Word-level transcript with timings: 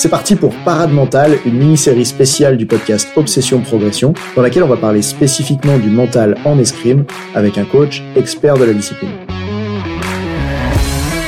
c'est 0.00 0.08
parti 0.08 0.34
pour 0.34 0.54
Parade 0.64 0.94
Mentale, 0.94 1.36
une 1.44 1.58
mini-série 1.58 2.06
spéciale 2.06 2.56
du 2.56 2.64
podcast 2.64 3.06
Obsession 3.16 3.60
Progression, 3.60 4.14
dans 4.34 4.40
laquelle 4.40 4.62
on 4.62 4.66
va 4.66 4.78
parler 4.78 5.02
spécifiquement 5.02 5.76
du 5.76 5.90
mental 5.90 6.38
en 6.46 6.58
escrime 6.58 7.04
avec 7.34 7.58
un 7.58 7.66
coach 7.66 8.02
expert 8.16 8.56
de 8.56 8.64
la 8.64 8.72
discipline. 8.72 9.10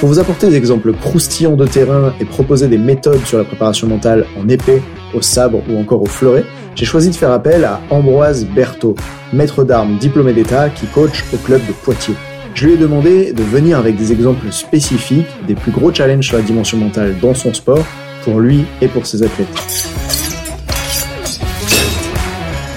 Pour 0.01 0.09
vous 0.09 0.19
apporter 0.19 0.49
des 0.49 0.57
exemples 0.57 0.95
croustillants 0.95 1.55
de 1.55 1.67
terrain 1.67 2.15
et 2.19 2.25
proposer 2.25 2.67
des 2.67 2.79
méthodes 2.79 3.27
sur 3.27 3.37
la 3.37 3.45
préparation 3.45 3.89
mentale 3.89 4.25
en 4.41 4.49
épée, 4.49 4.81
au 5.13 5.21
sabre 5.21 5.63
ou 5.69 5.79
encore 5.79 6.01
au 6.01 6.07
fleuret, 6.07 6.45
j'ai 6.75 6.87
choisi 6.87 7.11
de 7.11 7.15
faire 7.15 7.31
appel 7.31 7.67
à 7.67 7.79
Ambroise 7.91 8.47
Berthaud, 8.47 8.97
maître 9.35 9.65
d'armes 9.65 9.99
diplômé 9.99 10.33
d'État 10.33 10.71
qui 10.71 10.87
coach 10.87 11.27
au 11.35 11.37
club 11.37 11.61
de 11.67 11.73
Poitiers. 11.73 12.17
Je 12.55 12.67
lui 12.67 12.73
ai 12.73 12.77
demandé 12.79 13.35
de 13.35 13.43
venir 13.43 13.79
avec 13.79 13.97
des 13.97 14.13
exemples 14.13 14.51
spécifiques 14.51 15.27
des 15.47 15.55
plus 15.55 15.73
gros 15.73 15.93
challenges 15.93 16.27
sur 16.27 16.39
la 16.39 16.43
dimension 16.43 16.79
mentale 16.79 17.17
dans 17.21 17.35
son 17.35 17.53
sport 17.53 17.85
pour 18.25 18.41
lui 18.41 18.65
et 18.81 18.89
pour 18.89 19.07
ses 19.07 19.23
athlètes. 19.23 19.49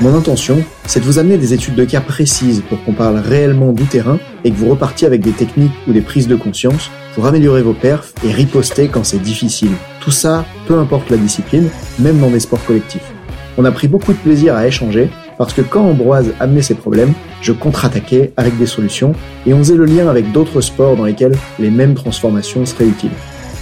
Mon 0.02 0.14
intention, 0.14 0.62
c'est 0.86 1.00
de 1.00 1.06
vous 1.06 1.20
amener 1.20 1.38
des 1.38 1.54
études 1.54 1.76
de 1.76 1.86
cas 1.86 2.02
précises 2.02 2.62
pour 2.68 2.84
qu'on 2.84 2.92
parle 2.92 3.18
réellement 3.18 3.72
du 3.72 3.86
terrain 3.86 4.20
et 4.44 4.52
que 4.52 4.56
vous 4.56 4.70
repartiez 4.70 5.08
avec 5.08 5.22
des 5.22 5.32
techniques 5.32 5.72
ou 5.88 5.94
des 5.94 6.02
prises 6.02 6.28
de 6.28 6.36
conscience 6.36 6.92
pour 7.14 7.26
améliorer 7.28 7.62
vos 7.62 7.74
perfs 7.74 8.14
et 8.26 8.32
riposter 8.32 8.90
quand 8.90 9.06
c'est 9.06 9.22
difficile. 9.22 9.72
Tout 10.02 10.12
ça, 10.12 10.46
peu 10.68 10.78
importe 10.78 11.10
la 11.10 11.18
discipline, 11.18 11.70
même 11.98 12.20
dans 12.20 12.30
des 12.30 12.42
sports 12.42 12.64
collectifs. 12.66 13.14
On 13.58 13.64
a 13.64 13.72
pris 13.72 13.88
beaucoup 13.88 14.12
de 14.12 14.18
plaisir 14.18 14.54
à 14.54 14.68
échanger 14.68 15.10
parce 15.38 15.54
que 15.54 15.62
quand 15.62 15.86
Ambroise 15.86 16.34
amenait 16.42 16.62
ses 16.62 16.76
problèmes, 16.76 17.14
je 17.42 17.54
contre-attaquais 17.54 18.34
avec 18.36 18.58
des 18.58 18.66
solutions 18.66 19.14
et 19.46 19.54
on 19.54 19.60
faisait 19.60 19.76
le 19.76 19.86
lien 19.86 20.10
avec 20.10 20.32
d'autres 20.34 20.60
sports 20.60 20.98
dans 20.98 21.06
lesquels 21.06 21.38
les 21.58 21.72
mêmes 21.72 21.96
transformations 21.96 22.66
seraient 22.66 22.88
utiles. 22.88 23.12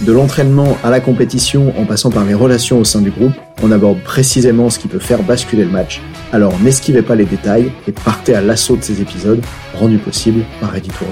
De 0.04 0.12
l'entraînement 0.12 0.76
à 0.84 0.90
la 0.90 1.00
compétition 1.00 1.72
en 1.80 1.86
passant 1.86 2.10
par 2.10 2.26
les 2.26 2.34
relations 2.34 2.78
au 2.78 2.84
sein 2.84 3.00
du 3.00 3.10
groupe, 3.10 3.32
on 3.62 3.72
aborde 3.72 4.00
précisément 4.00 4.68
ce 4.68 4.78
qui 4.78 4.86
peut 4.86 4.98
faire 4.98 5.22
basculer 5.22 5.64
le 5.64 5.70
match. 5.70 6.02
Alors 6.30 6.60
n'esquivez 6.60 7.00
pas 7.00 7.14
les 7.14 7.24
détails 7.24 7.72
et 7.88 7.92
partez 7.92 8.34
à 8.34 8.42
l'assaut 8.42 8.76
de 8.76 8.82
ces 8.82 9.00
épisodes, 9.00 9.40
rendus 9.72 9.96
possibles 9.96 10.44
par 10.60 10.76
Editor. 10.76 11.08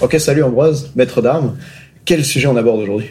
Ok, 0.00 0.18
salut 0.18 0.42
Ambroise, 0.42 0.92
maître 0.96 1.20
d'armes. 1.20 1.58
Quel 2.06 2.24
sujet 2.24 2.46
on 2.46 2.56
aborde 2.56 2.80
aujourd'hui? 2.80 3.10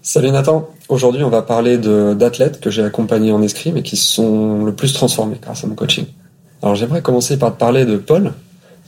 Salut 0.00 0.30
Nathan. 0.30 0.70
Aujourd'hui, 0.88 1.22
on 1.24 1.30
va 1.30 1.42
parler 1.42 1.76
d'athlètes 1.76 2.60
que 2.60 2.70
j'ai 2.70 2.84
accompagnés 2.84 3.32
en 3.32 3.42
escrime 3.42 3.76
et 3.76 3.82
qui 3.82 3.98
sont 3.98 4.64
le 4.64 4.72
plus 4.72 4.94
transformés 4.94 5.36
grâce 5.42 5.62
à 5.62 5.66
mon 5.66 5.74
coaching. 5.74 6.06
Alors 6.62 6.74
j'aimerais 6.74 7.02
commencer 7.02 7.36
par 7.38 7.52
te 7.52 7.58
parler 7.58 7.84
de 7.84 7.98
Paul, 7.98 8.32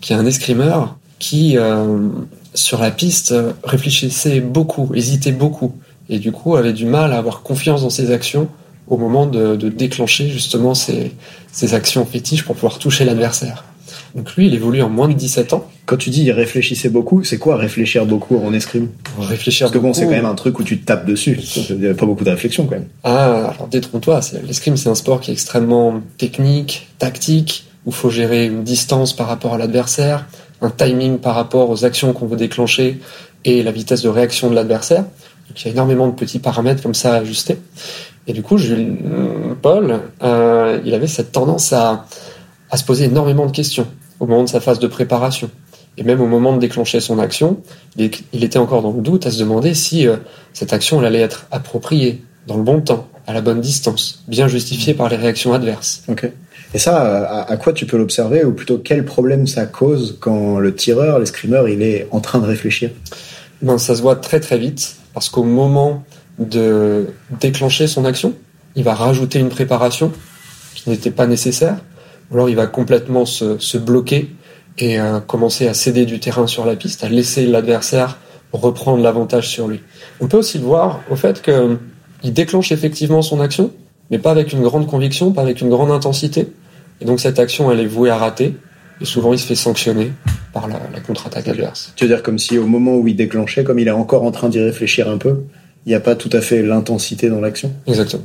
qui 0.01 0.13
est 0.13 0.17
un 0.17 0.27
escrimeur 0.27 0.97
qui, 1.19 1.57
euh, 1.57 2.09
sur 2.55 2.81
la 2.81 2.91
piste, 2.91 3.35
réfléchissait 3.63 4.41
beaucoup, 4.41 4.91
hésitait 4.95 5.33
beaucoup, 5.33 5.75
et 6.09 6.19
du 6.19 6.33
coup 6.33 6.57
avait 6.57 6.73
du 6.73 6.87
mal 6.87 7.13
à 7.13 7.19
avoir 7.19 7.43
confiance 7.43 7.83
dans 7.83 7.91
ses 7.91 8.11
actions 8.11 8.49
au 8.89 8.97
moment 8.97 9.27
de, 9.27 9.55
déclencher 9.69 10.29
justement 10.29 10.75
ses, 10.75 11.13
ses 11.53 11.75
actions 11.75 12.05
fétiches 12.05 12.45
pour 12.45 12.57
pouvoir 12.57 12.79
toucher 12.79 13.05
l'adversaire. 13.05 13.65
Donc 14.15 14.35
lui, 14.35 14.47
il 14.47 14.55
évolue 14.55 14.83
en 14.83 14.89
moins 14.89 15.09
de 15.09 15.13
17 15.13 15.53
ans. 15.53 15.69
Quand 15.87 15.97
tu 15.97 16.11
dis 16.11 16.25
il 16.25 16.33
réfléchissait 16.33 16.89
beaucoup, 16.89 17.23
c'est 17.23 17.39
quoi 17.39 17.57
réfléchir 17.57 18.07
beaucoup 18.07 18.37
en 18.37 18.53
escrime? 18.53 18.89
Réfléchir 19.19 19.67
Parce 19.67 19.75
que 19.75 19.79
bon, 19.79 19.93
c'est 19.93 20.05
quand 20.05 20.11
même 20.11 20.27
un 20.27 20.35
truc 20.35 20.59
où 20.59 20.65
tu 20.65 20.81
te 20.81 20.85
tapes 20.85 21.07
dessus. 21.07 21.39
Il 21.71 21.77
n'y 21.77 21.87
a 21.87 21.95
pas 21.95 22.07
beaucoup 22.07 22.25
de 22.25 22.31
réflexion 22.31 22.67
quand 22.67 22.75
même. 22.75 22.89
Ah, 23.05 23.53
alors 23.55 23.69
détrompe-toi, 23.69 24.21
l'escrime 24.45 24.77
c'est 24.77 24.89
un 24.89 24.95
sport 24.95 25.21
qui 25.21 25.31
est 25.31 25.35
extrêmement 25.35 26.01
technique, 26.19 26.89
tactique, 26.99 27.70
où 27.87 27.91
il 27.91 27.95
faut 27.95 28.11
gérer 28.11 28.47
une 28.47 28.63
distance 28.63 29.15
par 29.15 29.27
rapport 29.27 29.55
à 29.55 29.59
l'adversaire, 29.59 30.27
un 30.61 30.71
timing 30.71 31.19
par 31.19 31.35
rapport 31.35 31.71
aux 31.71 31.85
actions 31.85 32.13
qu'on 32.13 32.27
veut 32.27 32.37
déclencher 32.37 33.01
et 33.45 33.63
la 33.63 33.73
vitesse 33.73 34.03
de 34.03 34.09
réaction 34.09 34.51
de 34.51 34.55
l'adversaire. 34.55 35.05
Donc 35.49 35.63
il 35.63 35.67
y 35.67 35.69
a 35.69 35.73
énormément 35.73 36.07
de 36.07 36.15
petits 36.15 36.39
paramètres 36.39 36.83
comme 36.83 36.95
ça 36.95 37.15
à 37.15 37.17
ajuster. 37.19 37.59
Et 38.27 38.33
du 38.33 38.43
coup, 38.43 38.59
Jules, 38.59 38.99
Paul, 39.63 40.01
euh, 40.23 40.81
il 40.85 40.95
avait 40.95 41.07
cette 41.07 41.33
tendance 41.33 41.73
à, 41.73 42.07
se 42.75 42.85
poser 42.85 43.07
énormément 43.07 43.47
de 43.47 43.51
questions 43.51 43.89
au 44.21 44.27
moment 44.27 44.45
de 44.45 44.49
sa 44.49 44.61
phase 44.61 44.79
de 44.79 44.87
préparation. 44.87 45.51
Et 45.97 46.05
même 46.05 46.21
au 46.21 46.27
moment 46.27 46.53
de 46.53 46.59
déclencher 46.59 47.01
son 47.01 47.19
action, 47.19 47.61
il 47.97 48.45
était 48.45 48.59
encore 48.59 48.83
dans 48.83 48.93
le 48.93 49.01
doute 49.01 49.27
à 49.27 49.31
se 49.31 49.39
demander 49.41 49.75
si 49.75 50.07
euh, 50.07 50.17
cette 50.53 50.73
action 50.73 51.01
allait 51.01 51.21
être 51.21 51.47
appropriée, 51.51 52.23
dans 52.47 52.57
le 52.57 52.63
bon 52.63 52.81
temps, 52.81 53.09
à 53.27 53.33
la 53.33 53.41
bonne 53.41 53.61
distance, 53.61 54.23
bien 54.29 54.47
justifiée 54.47 54.95
par 54.95 55.09
les 55.09 55.17
réactions 55.17 55.53
adverses. 55.53 56.05
Et 56.73 56.79
ça, 56.79 57.45
à, 57.49 57.57
quoi 57.57 57.73
tu 57.73 57.85
peux 57.85 57.97
l'observer, 57.97 58.45
ou 58.45 58.53
plutôt 58.53 58.79
quel 58.79 59.05
problème 59.05 59.47
ça 59.47 59.67
cause 59.67 60.17
quand 60.21 60.59
le 60.59 60.75
tireur, 60.75 61.19
l'escrimeur, 61.19 61.69
il 61.69 61.83
est 61.83 62.07
en 62.13 62.21
train 62.21 62.39
de 62.39 62.47
réfléchir? 62.47 62.91
Ça 63.79 63.97
se 63.97 64.03
voit 64.03 64.17
très 64.17 64.41
très 64.41 64.57
vite, 64.57 64.97
parce 65.13 65.29
qu'au 65.29 65.43
moment 65.43 66.05
de 66.39 67.09
déclencher 67.41 67.87
son 67.87 68.05
action, 68.05 68.35
il 68.77 68.85
va 68.85 68.95
rajouter 68.95 69.41
une 69.41 69.49
préparation 69.49 70.13
qui 70.75 70.89
n'était 70.91 71.11
pas 71.11 71.27
nécessaire, 71.27 71.77
ou 72.31 72.35
alors 72.35 72.49
il 72.49 72.57
va 72.57 72.67
complètement 72.67 73.27
se, 73.27 73.77
bloquer 73.77 74.31
et 74.79 75.01
euh, 75.01 75.19
commencer 75.19 75.67
à 75.67 75.75
céder 75.75 76.07
du 76.07 76.21
terrain 76.21 76.47
sur 76.47 76.65
la 76.65 76.77
piste, 76.77 77.03
à 77.03 77.09
laisser 77.09 77.47
l'adversaire 77.47 78.19
reprendre 78.53 79.03
l'avantage 79.03 79.49
sur 79.49 79.69
lui. 79.69 79.81
On 80.21 80.27
peut 80.27 80.39
aussi 80.39 80.59
le 80.59 80.65
voir 80.65 81.01
au 81.11 81.17
fait 81.17 81.43
qu'il 81.43 82.33
déclenche 82.33 82.73
effectivement 82.73 83.23
son 83.23 83.41
action, 83.41 83.73
mais 84.11 84.19
pas 84.19 84.31
avec 84.31 84.53
une 84.53 84.63
grande 84.63 84.87
conviction, 84.87 85.33
pas 85.33 85.43
avec 85.43 85.61
une 85.61 85.71
grande 85.71 85.91
intensité. 85.91 86.49
Et 87.01 87.05
donc 87.05 87.21
cette 87.21 87.39
action, 87.39 87.71
elle 87.71 87.81
est 87.81 87.87
vouée 87.87 88.11
à 88.11 88.17
rater. 88.17 88.55
Et 89.01 89.07
souvent, 89.07 89.33
il 89.33 89.39
se 89.39 89.47
fait 89.47 89.55
sanctionner 89.55 90.13
par 90.53 90.69
la, 90.69 90.79
contre-attaque 91.07 91.49
adverse. 91.49 91.93
Tu 91.97 92.05
veux 92.05 92.15
dire 92.15 92.23
comme 92.23 92.39
si 92.39 92.59
au 92.59 92.67
moment 92.67 92.97
où 92.97 93.09
il 93.09 93.17
déclenchait, 93.17 93.65
comme 93.65 93.79
il 93.79 93.89
est 93.89 93.93
encore 93.93 94.25
en 94.25 94.31
train 94.31 94.49
d'y 94.49 94.61
réfléchir 94.61 95.09
un 95.09 95.17
peu, 95.17 95.45
il 95.87 95.89
n'y 95.89 95.95
a 95.95 96.01
pas 96.01 96.15
tout 96.15 96.29
à 96.33 96.43
fait 96.43 96.63
l'intensité 96.63 97.31
dans 97.31 97.41
l'action? 97.41 97.73
Exactement. 97.87 98.25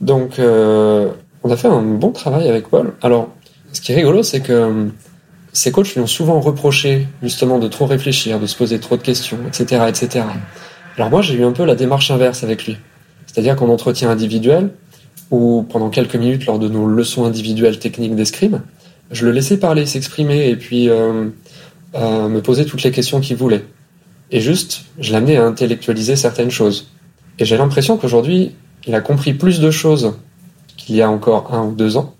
Donc, 0.00 0.38
euh, 0.38 1.08
on 1.42 1.50
a 1.50 1.56
fait 1.56 1.68
un 1.68 1.82
bon 1.82 2.10
travail 2.12 2.48
avec 2.48 2.68
Paul. 2.68 2.92
Alors, 3.00 3.30
ce 3.72 3.80
qui 3.80 3.92
est 3.92 3.94
rigolo, 3.94 4.22
c'est 4.22 4.40
que 4.40 4.88
ses 5.52 5.72
coachs 5.72 5.94
lui 5.94 6.00
ont 6.00 6.06
souvent 6.06 6.40
reproché 6.40 7.06
justement 7.22 7.58
de 7.58 7.68
trop 7.68 7.86
réfléchir, 7.86 8.38
de 8.38 8.46
se 8.46 8.56
poser 8.56 8.78
trop 8.78 8.96
de 8.96 9.02
questions, 9.02 9.38
etc., 9.46 9.84
etc. 9.88 10.24
Alors 10.96 11.10
moi, 11.10 11.22
j'ai 11.22 11.34
eu 11.34 11.44
un 11.44 11.52
peu 11.52 11.64
la 11.64 11.74
démarche 11.74 12.10
inverse 12.10 12.44
avec 12.44 12.66
lui. 12.66 12.76
C'est-à-dire 13.26 13.56
qu'en 13.56 13.68
entretien 13.68 14.10
individuel, 14.10 14.70
ou 15.30 15.66
pendant 15.68 15.90
quelques 15.90 16.16
minutes 16.16 16.46
lors 16.46 16.58
de 16.58 16.68
nos 16.68 16.86
leçons 16.86 17.24
individuelles 17.24 17.78
techniques 17.78 18.14
d'escrime, 18.16 18.62
je 19.10 19.24
le 19.26 19.32
laissais 19.32 19.58
parler, 19.58 19.86
s'exprimer, 19.86 20.48
et 20.48 20.56
puis 20.56 20.88
euh, 20.88 21.28
euh, 21.94 22.28
me 22.28 22.40
poser 22.40 22.64
toutes 22.64 22.82
les 22.82 22.90
questions 22.90 23.20
qu'il 23.20 23.36
voulait. 23.36 23.64
Et 24.30 24.40
juste, 24.40 24.84
je 24.98 25.12
l'amenais 25.12 25.36
à 25.36 25.44
intellectualiser 25.44 26.16
certaines 26.16 26.50
choses. 26.50 26.90
Et 27.38 27.44
j'ai 27.44 27.56
l'impression 27.56 27.96
qu'aujourd'hui, 27.96 28.52
il 28.86 28.94
a 28.94 29.00
compris 29.00 29.32
plus 29.32 29.60
de 29.60 29.70
choses 29.70 30.14
qu'il 30.76 30.96
y 30.96 31.02
a 31.02 31.10
encore 31.10 31.54
un 31.54 31.64
ou 31.64 31.74
deux 31.74 31.96
ans. 31.96 32.14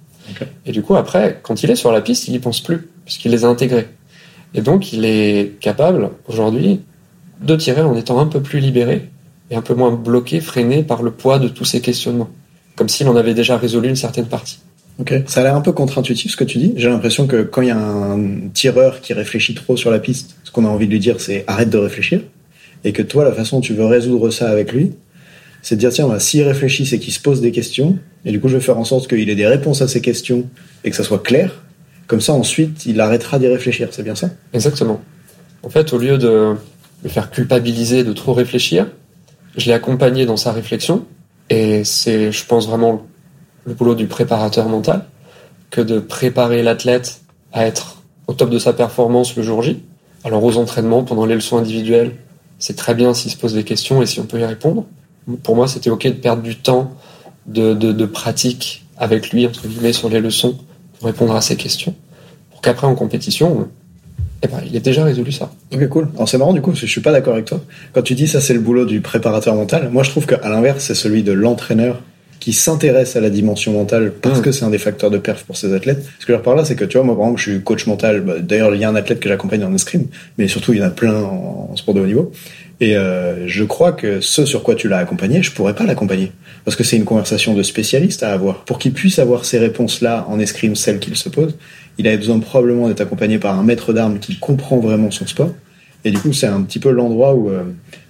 Et 0.66 0.72
du 0.72 0.82
coup, 0.82 0.96
après, 0.96 1.40
quand 1.42 1.62
il 1.62 1.70
est 1.70 1.76
sur 1.76 1.92
la 1.92 2.00
piste, 2.00 2.28
il 2.28 2.34
y 2.34 2.38
pense 2.38 2.60
plus, 2.60 2.88
puisqu'il 3.04 3.30
les 3.30 3.44
a 3.44 3.48
intégrés. 3.48 3.88
Et 4.54 4.60
donc, 4.60 4.92
il 4.92 5.04
est 5.04 5.58
capable, 5.60 6.10
aujourd'hui, 6.26 6.80
de 7.40 7.56
tirer 7.56 7.82
en 7.82 7.94
étant 7.94 8.20
un 8.20 8.26
peu 8.26 8.40
plus 8.40 8.60
libéré 8.60 9.10
et 9.50 9.56
un 9.56 9.62
peu 9.62 9.74
moins 9.74 9.92
bloqué, 9.92 10.40
freiné 10.40 10.82
par 10.82 11.02
le 11.02 11.10
poids 11.10 11.38
de 11.38 11.48
tous 11.48 11.64
ces 11.64 11.80
questionnements. 11.80 12.30
Comme 12.78 12.88
s'il 12.88 13.08
en 13.08 13.16
avait 13.16 13.34
déjà 13.34 13.56
résolu 13.56 13.88
une 13.88 13.96
certaine 13.96 14.26
partie. 14.26 14.60
Ok. 15.00 15.12
Ça 15.26 15.40
a 15.40 15.42
l'air 15.42 15.56
un 15.56 15.60
peu 15.60 15.72
contre-intuitif 15.72 16.30
ce 16.30 16.36
que 16.36 16.44
tu 16.44 16.58
dis. 16.58 16.74
J'ai 16.76 16.88
l'impression 16.88 17.26
que 17.26 17.42
quand 17.42 17.60
il 17.60 17.68
y 17.68 17.72
a 17.72 17.76
un 17.76 18.48
tireur 18.54 19.00
qui 19.00 19.12
réfléchit 19.14 19.54
trop 19.54 19.76
sur 19.76 19.90
la 19.90 19.98
piste, 19.98 20.36
ce 20.44 20.52
qu'on 20.52 20.64
a 20.64 20.68
envie 20.68 20.86
de 20.86 20.92
lui 20.92 21.00
dire, 21.00 21.20
c'est 21.20 21.42
arrête 21.48 21.70
de 21.70 21.76
réfléchir. 21.76 22.20
Et 22.84 22.92
que 22.92 23.02
toi, 23.02 23.24
la 23.24 23.32
façon 23.32 23.56
dont 23.56 23.62
tu 23.62 23.74
veux 23.74 23.84
résoudre 23.84 24.30
ça 24.30 24.48
avec 24.48 24.72
lui, 24.72 24.92
c'est 25.60 25.74
de 25.74 25.80
dire 25.80 25.90
tiens, 25.90 26.06
bah, 26.06 26.20
s'il 26.20 26.44
réfléchit, 26.44 26.86
c'est 26.86 27.00
qu'il 27.00 27.12
se 27.12 27.18
pose 27.18 27.40
des 27.40 27.50
questions. 27.50 27.98
Et 28.24 28.30
du 28.30 28.38
coup, 28.38 28.46
je 28.46 28.54
vais 28.54 28.62
faire 28.62 28.78
en 28.78 28.84
sorte 28.84 29.08
qu'il 29.08 29.28
ait 29.28 29.34
des 29.34 29.48
réponses 29.48 29.82
à 29.82 29.88
ces 29.88 30.00
questions 30.00 30.44
et 30.84 30.90
que 30.90 30.96
ça 30.96 31.02
soit 31.02 31.22
clair. 31.22 31.64
Comme 32.06 32.20
ça, 32.20 32.32
ensuite, 32.32 32.86
il 32.86 33.00
arrêtera 33.00 33.40
d'y 33.40 33.48
réfléchir. 33.48 33.88
C'est 33.90 34.04
bien 34.04 34.14
ça? 34.14 34.30
Exactement. 34.54 35.00
En 35.64 35.68
fait, 35.68 35.92
au 35.92 35.98
lieu 35.98 36.16
de 36.16 36.54
le 37.02 37.08
faire 37.08 37.32
culpabiliser 37.32 38.04
de 38.04 38.12
trop 38.12 38.34
réfléchir, 38.34 38.86
je 39.56 39.66
l'ai 39.66 39.72
accompagné 39.72 40.26
dans 40.26 40.36
sa 40.36 40.52
réflexion. 40.52 41.04
Et 41.50 41.84
c'est, 41.84 42.32
je 42.32 42.44
pense, 42.46 42.66
vraiment 42.66 43.02
le 43.64 43.74
boulot 43.74 43.94
du 43.94 44.06
préparateur 44.06 44.68
mental 44.68 45.04
que 45.70 45.80
de 45.80 45.98
préparer 45.98 46.62
l'athlète 46.62 47.20
à 47.52 47.66
être 47.66 48.02
au 48.26 48.34
top 48.34 48.50
de 48.50 48.58
sa 48.58 48.72
performance 48.72 49.36
le 49.36 49.42
jour 49.42 49.62
J. 49.62 49.82
Alors 50.24 50.42
aux 50.44 50.56
entraînements, 50.56 51.04
pendant 51.04 51.26
les 51.26 51.34
leçons 51.34 51.58
individuelles, 51.58 52.16
c'est 52.58 52.76
très 52.76 52.94
bien 52.94 53.14
s'il 53.14 53.30
se 53.30 53.36
pose 53.36 53.54
des 53.54 53.64
questions 53.64 54.02
et 54.02 54.06
si 54.06 54.20
on 54.20 54.24
peut 54.24 54.40
y 54.40 54.44
répondre. 54.44 54.84
Pour 55.42 55.56
moi, 55.56 55.68
c'était 55.68 55.90
ok 55.90 56.06
de 56.06 56.12
perdre 56.12 56.42
du 56.42 56.56
temps 56.56 56.92
de, 57.46 57.72
de, 57.72 58.06
pratique 58.06 58.84
avec 58.98 59.30
lui, 59.30 59.46
entre 59.46 59.66
guillemets, 59.66 59.92
sur 59.92 60.08
les 60.08 60.20
leçons 60.20 60.58
pour 60.98 61.06
répondre 61.06 61.34
à 61.34 61.40
ces 61.40 61.56
questions. 61.56 61.94
Pour 62.50 62.60
qu'après, 62.60 62.86
en 62.86 62.94
compétition, 62.94 63.68
eh 64.42 64.46
ben, 64.46 64.60
il 64.64 64.76
ait 64.76 64.80
déjà 64.80 65.04
résolu 65.04 65.32
ça. 65.32 65.50
Ok, 65.72 65.88
cool. 65.88 66.08
Alors 66.14 66.28
c'est 66.28 66.38
marrant 66.38 66.52
du 66.52 66.60
coup, 66.60 66.70
parce 66.70 66.80
que 66.80 66.86
je 66.86 66.92
suis 66.92 67.00
pas 67.00 67.12
d'accord 67.12 67.34
avec 67.34 67.46
toi. 67.46 67.60
Quand 67.92 68.02
tu 68.02 68.14
dis 68.14 68.28
ça, 68.28 68.40
c'est 68.40 68.54
le 68.54 68.60
boulot 68.60 68.84
du 68.84 69.00
préparateur 69.00 69.54
mental. 69.54 69.90
Moi, 69.90 70.04
je 70.04 70.10
trouve 70.10 70.26
qu'à 70.26 70.48
l'inverse, 70.48 70.84
c'est 70.84 70.94
celui 70.94 71.22
de 71.22 71.32
l'entraîneur 71.32 72.00
qui 72.40 72.52
s'intéresse 72.52 73.16
à 73.16 73.20
la 73.20 73.30
dimension 73.30 73.72
mentale 73.72 74.12
parce 74.22 74.38
Mm. 74.38 74.42
que 74.42 74.52
c'est 74.52 74.64
un 74.64 74.70
des 74.70 74.78
facteurs 74.78 75.10
de 75.10 75.18
perf 75.18 75.44
pour 75.44 75.56
ses 75.56 75.72
athlètes. 75.74 76.02
Ce 76.18 76.26
que 76.26 76.32
je 76.32 76.32
veux 76.32 76.38
dire 76.38 76.42
par 76.42 76.54
là, 76.54 76.64
c'est 76.64 76.76
que 76.76 76.84
tu 76.84 76.96
vois, 76.96 77.06
moi 77.06 77.16
par 77.16 77.24
exemple, 77.26 77.40
je 77.40 77.50
suis 77.50 77.60
coach 77.62 77.86
mental. 77.86 78.20
Bah, 78.20 78.34
D'ailleurs, 78.40 78.74
il 78.74 78.80
y 78.80 78.84
a 78.84 78.88
un 78.88 78.94
athlète 78.96 79.20
que 79.20 79.28
j'accompagne 79.28 79.64
en 79.64 79.74
escrime, 79.74 80.06
mais 80.36 80.48
surtout 80.48 80.72
il 80.72 80.78
y 80.78 80.82
en 80.82 80.86
a 80.86 80.90
plein 80.90 81.14
en, 81.14 81.70
en 81.72 81.76
sport 81.76 81.94
de 81.94 82.00
haut 82.00 82.06
niveau. 82.06 82.32
Et 82.80 82.96
euh, 82.96 83.48
je 83.48 83.64
crois 83.64 83.90
que 83.92 84.20
ce 84.20 84.44
sur 84.46 84.62
quoi 84.62 84.76
tu 84.76 84.88
l'as 84.88 84.98
accompagné, 84.98 85.42
je 85.42 85.50
pourrais 85.50 85.74
pas 85.74 85.84
l'accompagner 85.84 86.30
parce 86.64 86.76
que 86.76 86.84
c'est 86.84 86.96
une 86.96 87.04
conversation 87.04 87.54
de 87.54 87.62
spécialiste 87.64 88.22
à 88.22 88.32
avoir. 88.32 88.64
Pour 88.64 88.78
qu'il 88.78 88.92
puisse 88.92 89.18
avoir 89.18 89.44
ces 89.44 89.58
réponses-là 89.58 90.26
en 90.28 90.38
escrime, 90.38 90.76
celles 90.76 91.00
qu'il 91.00 91.16
se 91.16 91.28
pose, 91.28 91.56
il 91.98 92.06
avait 92.06 92.18
besoin 92.18 92.38
probablement 92.38 92.86
d'être 92.88 93.00
accompagné 93.00 93.38
par 93.38 93.58
un 93.58 93.64
maître 93.64 93.92
d'armes 93.92 94.18
qui 94.20 94.38
comprend 94.38 94.78
vraiment 94.78 95.10
son 95.10 95.26
sport. 95.26 95.52
Et 96.04 96.12
du 96.12 96.18
coup, 96.18 96.32
c'est 96.32 96.46
un 96.46 96.62
petit 96.62 96.78
peu 96.78 96.90
l'endroit 96.90 97.34
où 97.34 97.50
euh, 97.50 97.64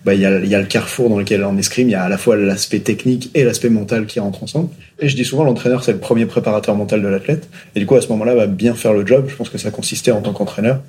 bah, 0.04 0.14
il 0.14 0.20
y, 0.20 0.26
a, 0.26 0.38
il 0.38 0.48
y 0.48 0.54
a 0.54 0.60
le 0.60 0.66
carrefour 0.66 1.10
dans 1.10 1.18
lequel 1.18 1.44
en 1.44 1.56
escrime, 1.56 1.88
il 1.88 1.92
y 1.92 1.94
a 1.94 2.02
à 2.02 2.08
la 2.08 2.18
fois 2.18 2.36
l'aspect 2.36 2.78
technique 2.78 3.30
et 3.34 3.44
l'aspect 3.44 3.68
mental 3.68 4.06
qui 4.06 4.20
rentrent 4.20 4.42
ensemble. 4.42 4.70
Et 5.00 5.08
je 5.08 5.16
dis 5.16 5.24
souvent, 5.24 5.44
l'entraîneur, 5.44 5.84
c'est 5.84 5.92
le 5.92 5.98
premier 5.98 6.26
préparateur 6.26 6.74
mental 6.76 7.02
de 7.02 7.08
l'athlète. 7.08 7.48
Et 7.74 7.80
du 7.80 7.86
coup, 7.86 7.96
à 7.96 8.00
ce 8.00 8.08
moment-là, 8.08 8.34
va 8.34 8.46
bien 8.46 8.74
faire 8.74 8.92
le 8.92 9.06
job. 9.06 9.26
Je 9.28 9.34
pense 9.34 9.50
que 9.50 9.58
ça 9.58 9.70
consistait 9.70 10.12
en 10.12 10.20
tant 10.20 10.32
qu'entraîneur 10.32 10.80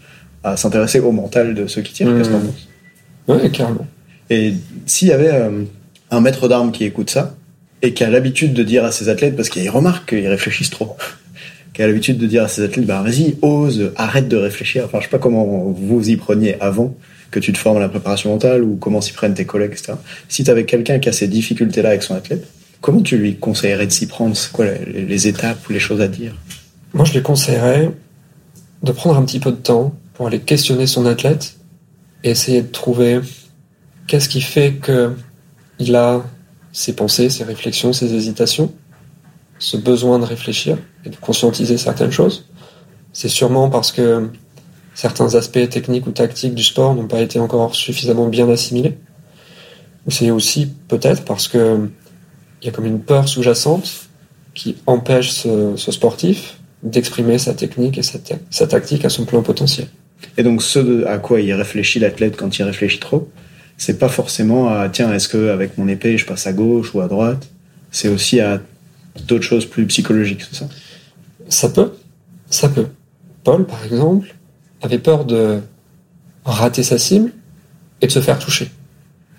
à 0.43 0.55
s'intéresser 0.57 0.99
au 0.99 1.11
mental 1.11 1.53
de 1.53 1.67
ceux 1.67 1.81
qui 1.81 1.93
tirent. 1.93 2.07
Mmh. 2.07 2.21
Penses? 2.23 2.67
Ouais, 3.27 3.49
carrément. 3.49 3.87
Et 4.29 4.53
s'il 4.85 5.07
y 5.07 5.11
avait 5.11 5.31
euh, 5.31 5.63
un 6.11 6.21
maître 6.21 6.47
d'armes 6.47 6.71
qui 6.71 6.85
écoute 6.85 7.09
ça 7.09 7.35
et 7.81 7.93
qui 7.93 8.03
a 8.03 8.09
l'habitude 8.09 8.53
de 8.53 8.63
dire 8.63 8.83
à 8.85 8.91
ses 8.91 9.09
athlètes, 9.09 9.35
parce 9.35 9.49
qu'il 9.49 9.69
remarque 9.69 10.09
qu'ils 10.09 10.27
réfléchissent 10.27 10.69
trop, 10.69 10.97
qui 11.79 11.83
a 11.83 11.87
l'habitude 11.87 12.17
de 12.17 12.27
dire 12.27 12.43
à 12.43 12.49
ses 12.49 12.61
athlètes, 12.61 12.85
bah 12.85 13.01
vas-y, 13.01 13.37
ose, 13.41 13.93
arrête 13.95 14.27
de 14.27 14.35
réfléchir. 14.35 14.83
Enfin, 14.83 14.97
je 14.99 15.05
sais 15.05 15.09
pas 15.09 15.17
comment 15.17 15.45
vous 15.45 16.09
y 16.09 16.17
preniez 16.17 16.59
avant 16.59 16.93
que 17.31 17.39
tu 17.39 17.53
te 17.53 17.57
formes 17.57 17.77
à 17.77 17.79
la 17.79 17.87
préparation 17.87 18.31
mentale 18.31 18.65
ou 18.65 18.75
comment 18.75 18.99
s'y 18.99 19.13
prennent 19.13 19.33
tes 19.33 19.45
collègues, 19.45 19.71
etc. 19.71 19.93
Si 20.27 20.43
tu 20.43 20.51
avais 20.51 20.65
quelqu'un 20.65 20.99
qui 20.99 21.07
a 21.07 21.13
ces 21.13 21.29
difficultés-là 21.29 21.91
avec 21.91 22.03
son 22.03 22.15
athlète, 22.15 22.45
comment 22.81 22.99
tu 22.99 23.17
lui 23.17 23.37
conseillerais 23.37 23.87
de 23.87 23.93
s'y 23.93 24.07
prendre? 24.07 24.35
Quoi 24.51 24.65
les, 24.65 25.05
les 25.05 25.27
étapes 25.29 25.69
ou 25.69 25.71
les 25.71 25.79
choses 25.79 26.01
à 26.01 26.09
dire? 26.09 26.35
Moi, 26.93 27.05
je 27.05 27.13
lui 27.13 27.21
conseillerais 27.21 27.89
de 28.83 28.91
prendre 28.91 29.15
un 29.15 29.23
petit 29.23 29.39
peu 29.39 29.51
de 29.51 29.55
temps 29.55 29.95
pour 30.15 30.27
aller 30.27 30.41
questionner 30.41 30.85
son 30.85 31.05
athlète 31.05 31.55
et 32.25 32.31
essayer 32.31 32.61
de 32.61 32.67
trouver 32.67 33.21
qu'est-ce 34.05 34.27
qui 34.27 34.41
fait 34.41 34.73
que 34.73 35.13
il 35.79 35.95
a 35.95 36.25
ses 36.73 36.91
pensées, 36.91 37.29
ses 37.29 37.45
réflexions, 37.45 37.93
ses 37.93 38.13
hésitations, 38.13 38.73
ce 39.59 39.77
besoin 39.77 40.19
de 40.19 40.25
réfléchir 40.25 40.77
et 41.05 41.09
de 41.09 41.15
conscientiser 41.17 41.77
certaines 41.77 42.11
choses. 42.11 42.45
C'est 43.13 43.29
sûrement 43.29 43.69
parce 43.69 43.91
que 43.91 44.29
certains 44.95 45.35
aspects 45.35 45.69
techniques 45.69 46.07
ou 46.07 46.11
tactiques 46.11 46.55
du 46.55 46.63
sport 46.63 46.95
n'ont 46.95 47.07
pas 47.07 47.21
été 47.21 47.39
encore 47.39 47.75
suffisamment 47.75 48.27
bien 48.27 48.49
assimilés. 48.49 48.97
Ou 50.07 50.11
c'est 50.11 50.31
aussi 50.31 50.71
peut-être 50.87 51.23
parce 51.25 51.47
que 51.47 51.89
il 52.61 52.65
y 52.65 52.69
a 52.69 52.71
comme 52.71 52.85
une 52.85 53.01
peur 53.01 53.27
sous-jacente 53.27 54.09
qui 54.53 54.75
empêche 54.85 55.31
ce, 55.31 55.75
sportif 55.77 56.57
d'exprimer 56.83 57.37
sa 57.37 57.53
technique 57.53 57.97
et 57.97 58.03
sa, 58.03 58.19
sa 58.49 58.67
tactique 58.67 59.05
à 59.05 59.09
son 59.09 59.25
plein 59.25 59.41
potentiel. 59.41 59.87
Et 60.37 60.43
donc, 60.43 60.61
ce 60.61 61.05
à 61.05 61.17
quoi 61.17 61.39
il 61.39 61.53
réfléchit 61.53 61.99
l'athlète 61.99 62.35
quand 62.35 62.59
il 62.59 62.63
réfléchit 62.63 62.99
trop, 62.99 63.29
c'est 63.77 63.97
pas 63.97 64.09
forcément 64.09 64.69
à 64.69 64.89
tiens, 64.89 65.13
est-ce 65.13 65.29
que 65.29 65.49
avec 65.49 65.77
mon 65.77 65.87
épée 65.87 66.17
je 66.17 66.25
passe 66.25 66.47
à 66.47 66.53
gauche 66.53 66.93
ou 66.93 66.99
à 66.99 67.07
droite? 67.07 67.47
C'est 67.91 68.09
aussi 68.09 68.41
à 68.41 68.61
d'autres 69.27 69.43
choses 69.43 69.65
plus 69.65 69.85
psychologiques, 69.87 70.43
c'est 70.49 70.55
ça? 70.55 70.67
Ça 71.47 71.69
peut, 71.69 71.93
ça 72.49 72.69
peut. 72.69 72.87
Paul, 73.43 73.65
par 73.65 73.83
exemple, 73.83 74.35
avait 74.81 74.99
peur 74.99 75.25
de 75.25 75.61
rater 76.45 76.83
sa 76.83 76.97
cible 76.97 77.31
et 78.01 78.07
de 78.07 78.11
se 78.11 78.21
faire 78.21 78.39
toucher 78.39 78.71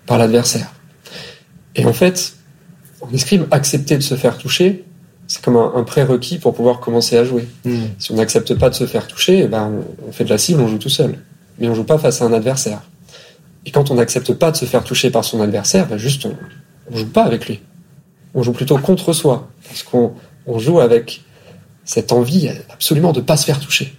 par 0.07 0.19
l'adversaire. 0.19 0.73
Et 1.77 1.85
en 1.85 1.93
fait, 1.93 2.35
en 3.00 3.11
escrime, 3.12 3.47
accepter 3.50 3.97
de 3.97 4.03
se 4.03 4.15
faire 4.17 4.39
toucher, 4.39 4.85
c'est 5.27 5.41
comme 5.43 5.57
un, 5.57 5.73
un 5.77 5.85
prérequis 5.85 6.39
pour 6.39 6.55
pouvoir 6.55 6.81
commencer 6.81 7.17
à 7.17 7.25
jouer. 7.25 7.49
Si 7.99 8.11
on 8.11 8.17
n'accepte 8.17 8.55
pas 8.55 8.69
de 8.69 8.75
se 8.75 8.87
faire 8.87 9.07
toucher, 9.07 9.43
eh 9.45 9.47
ben 9.47 9.85
on, 10.03 10.09
on 10.09 10.12
fait 10.12 10.25
de 10.25 10.31
la 10.31 10.39
cible, 10.39 10.61
on 10.61 10.67
joue 10.67 10.79
tout 10.79 10.89
seul. 10.89 11.19
Mais 11.59 11.69
on 11.69 11.75
joue 11.75 11.85
pas 11.85 11.99
face 11.99 12.21
à 12.23 12.25
un 12.25 12.33
adversaire. 12.33 12.83
Et 13.65 13.71
quand 13.71 13.91
on 13.91 13.95
n'accepte 13.95 14.33
pas 14.35 14.50
de 14.50 14.57
se 14.57 14.65
faire 14.65 14.83
toucher 14.83 15.11
par 15.11 15.25
son 15.25 15.41
adversaire, 15.41 15.87
ben 15.87 15.99
juste 15.99 16.27
on, 16.27 16.35
on 16.91 16.97
joue 16.97 17.07
pas 17.07 17.23
avec 17.23 17.47
lui. 17.47 17.61
On 18.35 18.43
joue 18.43 18.53
plutôt 18.53 18.79
contre 18.79 19.12
soi. 19.12 19.49
Parce 19.71 19.83
qu'on 19.83 20.12
on 20.47 20.59
joue 20.59 20.81
avec 20.81 21.23
cette 21.85 22.12
envie 22.12 22.50
absolument 22.69 23.12
de 23.12 23.21
pas 23.21 23.37
se 23.37 23.47
faire 23.47 23.61
toucher. 23.61 23.95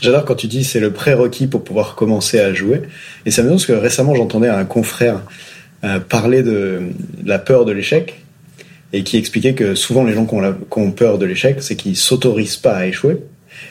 J'adore 0.00 0.24
quand 0.24 0.34
tu 0.34 0.46
dis 0.46 0.64
c'est 0.64 0.80
le 0.80 0.92
prérequis 0.92 1.46
pour 1.46 1.62
pouvoir 1.62 1.94
commencer 1.94 2.40
à 2.40 2.52
jouer. 2.52 2.82
Et 3.26 3.30
ça 3.30 3.42
me 3.42 3.50
parce 3.50 3.66
que 3.66 3.72
récemment 3.72 4.14
j'entendais 4.14 4.48
un 4.48 4.64
confrère 4.64 5.22
euh, 5.84 6.00
parler 6.00 6.42
de 6.42 6.80
la 7.24 7.38
peur 7.38 7.64
de 7.64 7.72
l'échec 7.72 8.24
et 8.94 9.02
qui 9.02 9.16
expliquait 9.16 9.54
que 9.54 9.74
souvent 9.74 10.04
les 10.04 10.14
gens 10.14 10.24
qui 10.24 10.78
ont, 10.78 10.90
peur 10.92 11.18
de 11.18 11.26
l'échec, 11.26 11.56
c'est 11.60 11.74
qu'ils 11.74 11.96
s'autorisent 11.96 12.56
pas 12.56 12.76
à 12.76 12.86
échouer. 12.86 13.18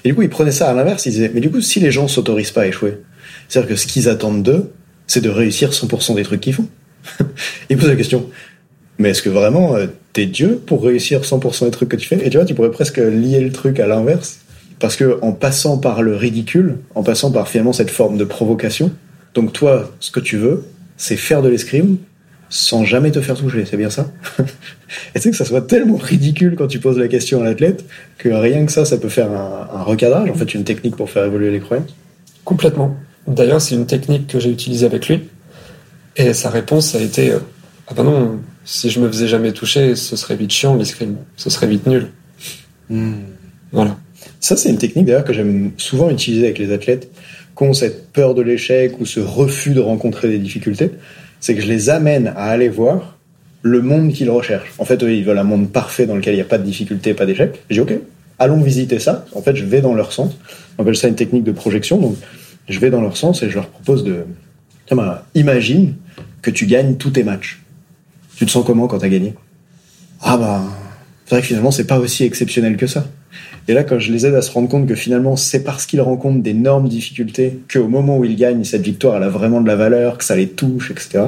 Et 0.04 0.10
du 0.10 0.16
coup, 0.16 0.22
ils 0.22 0.30
prenaient 0.30 0.52
ça 0.52 0.70
à 0.70 0.74
l'inverse. 0.74 1.06
Ils 1.06 1.12
disaient, 1.12 1.32
mais 1.34 1.40
du 1.40 1.50
coup, 1.50 1.62
si 1.62 1.80
les 1.80 1.92
gens 1.92 2.08
s'autorisent 2.10 2.52
pas 2.52 2.64
à 2.64 2.68
échouer, 2.68 2.98
c'est-à-dire 3.48 3.70
que 3.70 3.76
ce 3.78 3.88
qu'ils 3.88 4.10
attendent 4.10 4.44
d'eux, 4.44 4.72
c'est 5.08 5.22
de 5.22 5.30
réussir 5.30 5.72
100% 5.72 6.16
des 6.16 6.24
trucs 6.24 6.42
qu'ils 6.42 6.54
font. 6.54 6.68
ils 7.70 7.78
posent 7.78 7.88
la 7.88 7.96
question, 7.96 8.30
mais 9.00 9.10
est-ce 9.10 9.22
que 9.22 9.30
vraiment 9.30 9.76
euh, 9.76 9.88
t'es 10.14 10.26
Dieu 10.26 10.62
pour 10.66 10.84
réussir 10.84 11.22
100% 11.22 11.66
des 11.66 11.72
trucs 11.72 11.90
que 11.90 11.96
tu 11.96 12.08
fais? 12.08 12.26
Et 12.26 12.30
tu 12.30 12.38
vois, 12.38 12.46
tu 12.46 12.54
pourrais 12.54 12.72
presque 12.72 12.98
lier 12.98 13.42
le 13.42 13.52
truc 13.52 13.80
à 13.80 13.88
l'inverse. 13.88 14.40
Parce 14.80 14.96
que 14.96 15.18
en 15.22 15.32
passant 15.32 15.78
par 15.78 16.02
le 16.02 16.16
ridicule, 16.16 16.78
en 16.96 17.04
passant 17.04 17.32
par 17.32 17.48
finalement 17.48 17.74
cette 17.74 17.90
forme 17.90 18.18
de 18.18 18.26
provocation, 18.26 18.92
donc 19.34 19.54
toi, 19.54 19.92
ce 20.00 20.12
que 20.12 20.20
tu 20.20 20.38
veux, 20.38 20.66
c'est 20.98 21.16
faire 21.16 21.42
de 21.42 21.50
l'escrime 21.50 21.98
sans 22.50 22.86
jamais 22.86 23.10
te 23.10 23.20
faire 23.20 23.36
toucher, 23.36 23.66
c'est 23.66 23.78
bien 23.78 23.90
ça? 23.90 24.12
Et 25.16 25.20
tu 25.20 25.22
sais 25.22 25.32
que 25.32 25.38
ça 25.38 25.46
soit 25.46 25.62
tellement 25.62 25.96
ridicule 25.96 26.56
quand 26.56 26.68
tu 26.68 26.80
poses 26.80 27.00
la 27.00 27.08
question 27.08 27.42
à 27.42 27.46
l'athlète 27.46 27.84
que 28.20 28.30
rien 28.30 28.66
que 28.66 28.72
ça, 28.72 28.86
ça 28.86 28.98
peut 28.98 29.10
faire 29.10 29.32
un, 29.32 29.70
un 29.74 29.82
recadrage, 29.82 30.30
en 30.30 30.36
fait 30.36 30.54
une 30.54 30.64
technique 30.64 30.96
pour 30.96 31.10
faire 31.10 31.26
évoluer 31.26 31.50
les 31.50 31.60
croyances? 31.60 31.96
Complètement. 32.44 32.96
D'ailleurs, 33.26 33.62
c'est 33.62 33.74
une 33.74 33.88
technique 33.88 34.28
que 34.28 34.40
j'ai 34.40 34.52
utilisée 34.52 34.86
avec 34.86 35.08
lui. 35.08 35.22
Et 36.16 36.34
sa 36.34 36.50
réponse 36.50 36.94
a 36.94 37.02
été 37.02 37.32
euh, 37.32 37.40
Ah 37.88 37.94
ben 37.96 38.04
non, 38.04 38.40
si 38.66 38.90
je 38.90 39.00
me 39.00 39.08
faisais 39.08 39.28
jamais 39.28 39.52
toucher, 39.52 39.96
ce 39.96 40.16
serait 40.16 40.36
vite 40.36 40.52
chiant 40.52 40.76
l'escrime. 40.76 41.18
Ce 41.36 41.50
serait 41.50 41.68
vite 41.68 41.88
nul. 41.88 42.08
Voilà. 43.72 43.98
Ça, 44.40 44.56
c'est 44.56 44.70
une 44.70 44.78
technique 44.78 45.06
d'ailleurs 45.06 45.24
que 45.24 45.34
j'aime 45.34 45.72
souvent 45.78 46.10
utiliser 46.10 46.46
avec 46.46 46.60
les 46.60 46.72
athlètes 46.72 47.12
qui 47.56 47.64
ont 47.64 47.74
cette 47.74 48.12
peur 48.12 48.36
de 48.36 48.42
l'échec 48.42 49.00
ou 49.00 49.06
ce 49.06 49.20
refus 49.20 49.72
de 49.72 49.80
rencontrer 49.80 50.30
des 50.30 50.40
difficultés. 50.40 50.92
C'est 51.40 51.56
que 51.56 51.62
je 51.62 51.68
les 51.68 51.90
amène 51.90 52.28
à 52.36 52.46
aller 52.46 52.70
voir 52.70 53.18
le 53.62 53.82
monde 53.82 54.12
qu'ils 54.12 54.30
recherchent. 54.30 54.74
En 54.78 54.86
fait, 54.86 55.02
eux, 55.04 55.14
ils 55.14 55.24
veulent 55.24 55.38
un 55.38 55.44
monde 55.44 55.72
parfait 55.72 56.06
dans 56.06 56.16
lequel 56.16 56.34
il 56.34 56.38
n'y 56.38 56.42
a 56.42 56.46
pas 56.46 56.58
de 56.58 56.64
difficulté, 56.64 57.14
pas 57.14 57.26
d'échec. 57.26 57.62
Je 57.70 57.76
dis, 57.76 57.82
OK, 57.82 57.94
allons 58.40 58.62
visiter 58.62 59.00
ça. 59.00 59.26
En 59.34 59.42
fait, 59.42 59.56
je 59.56 59.66
vais 59.66 59.82
dans 59.82 59.94
leur 59.94 60.12
sens. 60.12 60.34
On 60.78 60.84
appelle 60.84 60.96
ça 60.96 61.08
une 61.08 61.16
technique 61.16 61.44
de 61.44 61.52
projection. 61.52 61.98
Donc, 61.98 62.16
je 62.68 62.80
vais 62.80 62.90
dans 62.90 63.02
leur 63.02 63.18
sens 63.18 63.44
et 63.44 63.50
je 63.50 63.56
leur 63.56 63.68
propose 63.68 64.04
de, 64.04 64.26
imagine 65.36 65.96
que 66.42 66.52
tu 66.52 66.66
gagnes 66.66 66.96
tous 66.96 67.12
tes 67.12 67.24
matchs. 67.24 67.63
Tu 68.38 68.46
te 68.46 68.52
sens 68.52 68.66
comment 68.66 68.88
quand 68.88 69.00
tu 69.00 69.06
as 69.06 69.10
gagné? 69.10 69.34
Ah 70.22 70.38
bah, 70.38 70.64
c'est 71.26 71.36
vrai 71.36 71.42
que 71.42 71.48
finalement, 71.48 71.72
c'est 71.72 71.88
pas 71.88 72.00
aussi 72.00 72.24
exceptionnel 72.24 72.78
que 72.78 72.88
ça. 72.88 73.06
Et 73.68 73.74
là, 73.74 73.84
quand 73.84 74.00
je 74.00 74.12
les 74.12 74.26
aide 74.26 74.36
à 74.36 74.42
se 74.42 74.52
rendre 74.52 74.68
compte 74.68 74.88
que 74.88 74.96
finalement, 74.96 75.36
c'est 75.36 75.64
parce 75.64 75.86
qu'ils 75.86 76.02
rencontrent 76.02 76.42
d'énormes 76.42 76.90
difficultés 76.90 77.60
qu'au 77.72 77.88
moment 77.88 78.18
où 78.18 78.26
ils 78.26 78.36
gagnent, 78.36 78.64
cette 78.64 78.82
victoire, 78.82 79.16
elle 79.18 79.24
a 79.24 79.30
vraiment 79.30 79.62
de 79.62 79.68
la 79.68 79.76
valeur, 79.76 80.18
que 80.18 80.24
ça 80.24 80.36
les 80.36 80.50
touche, 80.50 80.92
etc. 80.92 81.26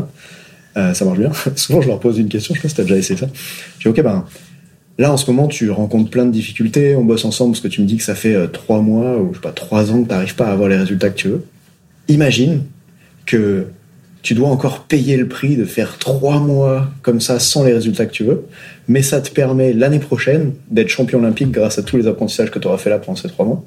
Euh, 0.78 0.94
ça 0.94 1.06
marche 1.06 1.20
bien. 1.20 1.32
Souvent, 1.56 1.82
je 1.82 1.88
leur 1.88 2.00
pose 2.00 2.18
une 2.18 2.28
question, 2.28 2.54
je 2.54 2.60
sais 2.60 2.64
pas 2.64 2.70
si 2.70 2.76
t'as 2.76 2.84
déjà 2.84 2.98
essayé 2.98 3.20
ça. 3.20 3.28
Je 3.80 3.84
dis, 3.84 3.88
ok, 3.88 4.04
ben, 4.04 4.26
là, 4.98 5.14
en 5.14 5.18
ce 5.18 5.32
moment, 5.32 5.48
tu 5.48 5.70
rencontres 5.72 6.10
plein 6.10 6.26
de 6.26 6.32
difficultés, 6.32 6.96
on 6.96 7.06
bosse 7.06 7.24
ensemble 7.24 7.54
parce 7.54 7.62
que 7.62 7.70
tu 7.70 7.82
me 7.82 7.88
dis 7.88 7.98
que 7.98 8.04
ça 8.04 8.16
fait 8.16 8.36
euh, 8.36 8.48
trois 8.48 8.82
mois 8.82 9.18
ou, 9.18 9.30
je 9.32 9.36
sais 9.36 9.42
pas, 9.42 9.54
trois 9.54 9.92
ans 9.92 10.04
que 10.04 10.10
t'arrives 10.10 10.36
pas 10.36 10.48
à 10.48 10.52
avoir 10.52 10.68
les 10.68 10.78
résultats 10.78 11.10
que 11.10 11.18
tu 11.18 11.30
veux. 11.30 11.46
Imagine 12.10 12.64
que 13.26 13.68
tu 14.25 14.34
dois 14.34 14.50
encore 14.50 14.86
payer 14.86 15.17
le 15.17 15.27
prix 15.27 15.55
de 15.55 15.65
faire 15.65 16.00
trois 16.00 16.39
mois 16.39 16.89
comme 17.03 17.22
ça 17.22 17.38
sans 17.39 17.63
les 17.63 17.74
résultats 17.74 18.08
que 18.08 18.12
tu 18.12 18.24
veux, 18.24 18.46
mais 18.88 19.03
ça 19.03 19.22
te 19.22 19.29
permet 19.29 19.72
l'année 19.72 20.00
prochaine 20.00 20.53
d'être 20.72 20.89
champion 20.89 21.20
olympique 21.20 21.51
grâce 21.51 21.77
à 21.77 21.84
tous 21.84 21.96
les 21.98 22.08
apprentissages 22.08 22.50
que 22.50 22.58
tu 22.58 22.67
auras 22.67 22.79
fait 22.79 22.89
là 22.89 22.98
pendant 22.98 23.15
ces 23.15 23.27
trois 23.27 23.46
mois. 23.46 23.63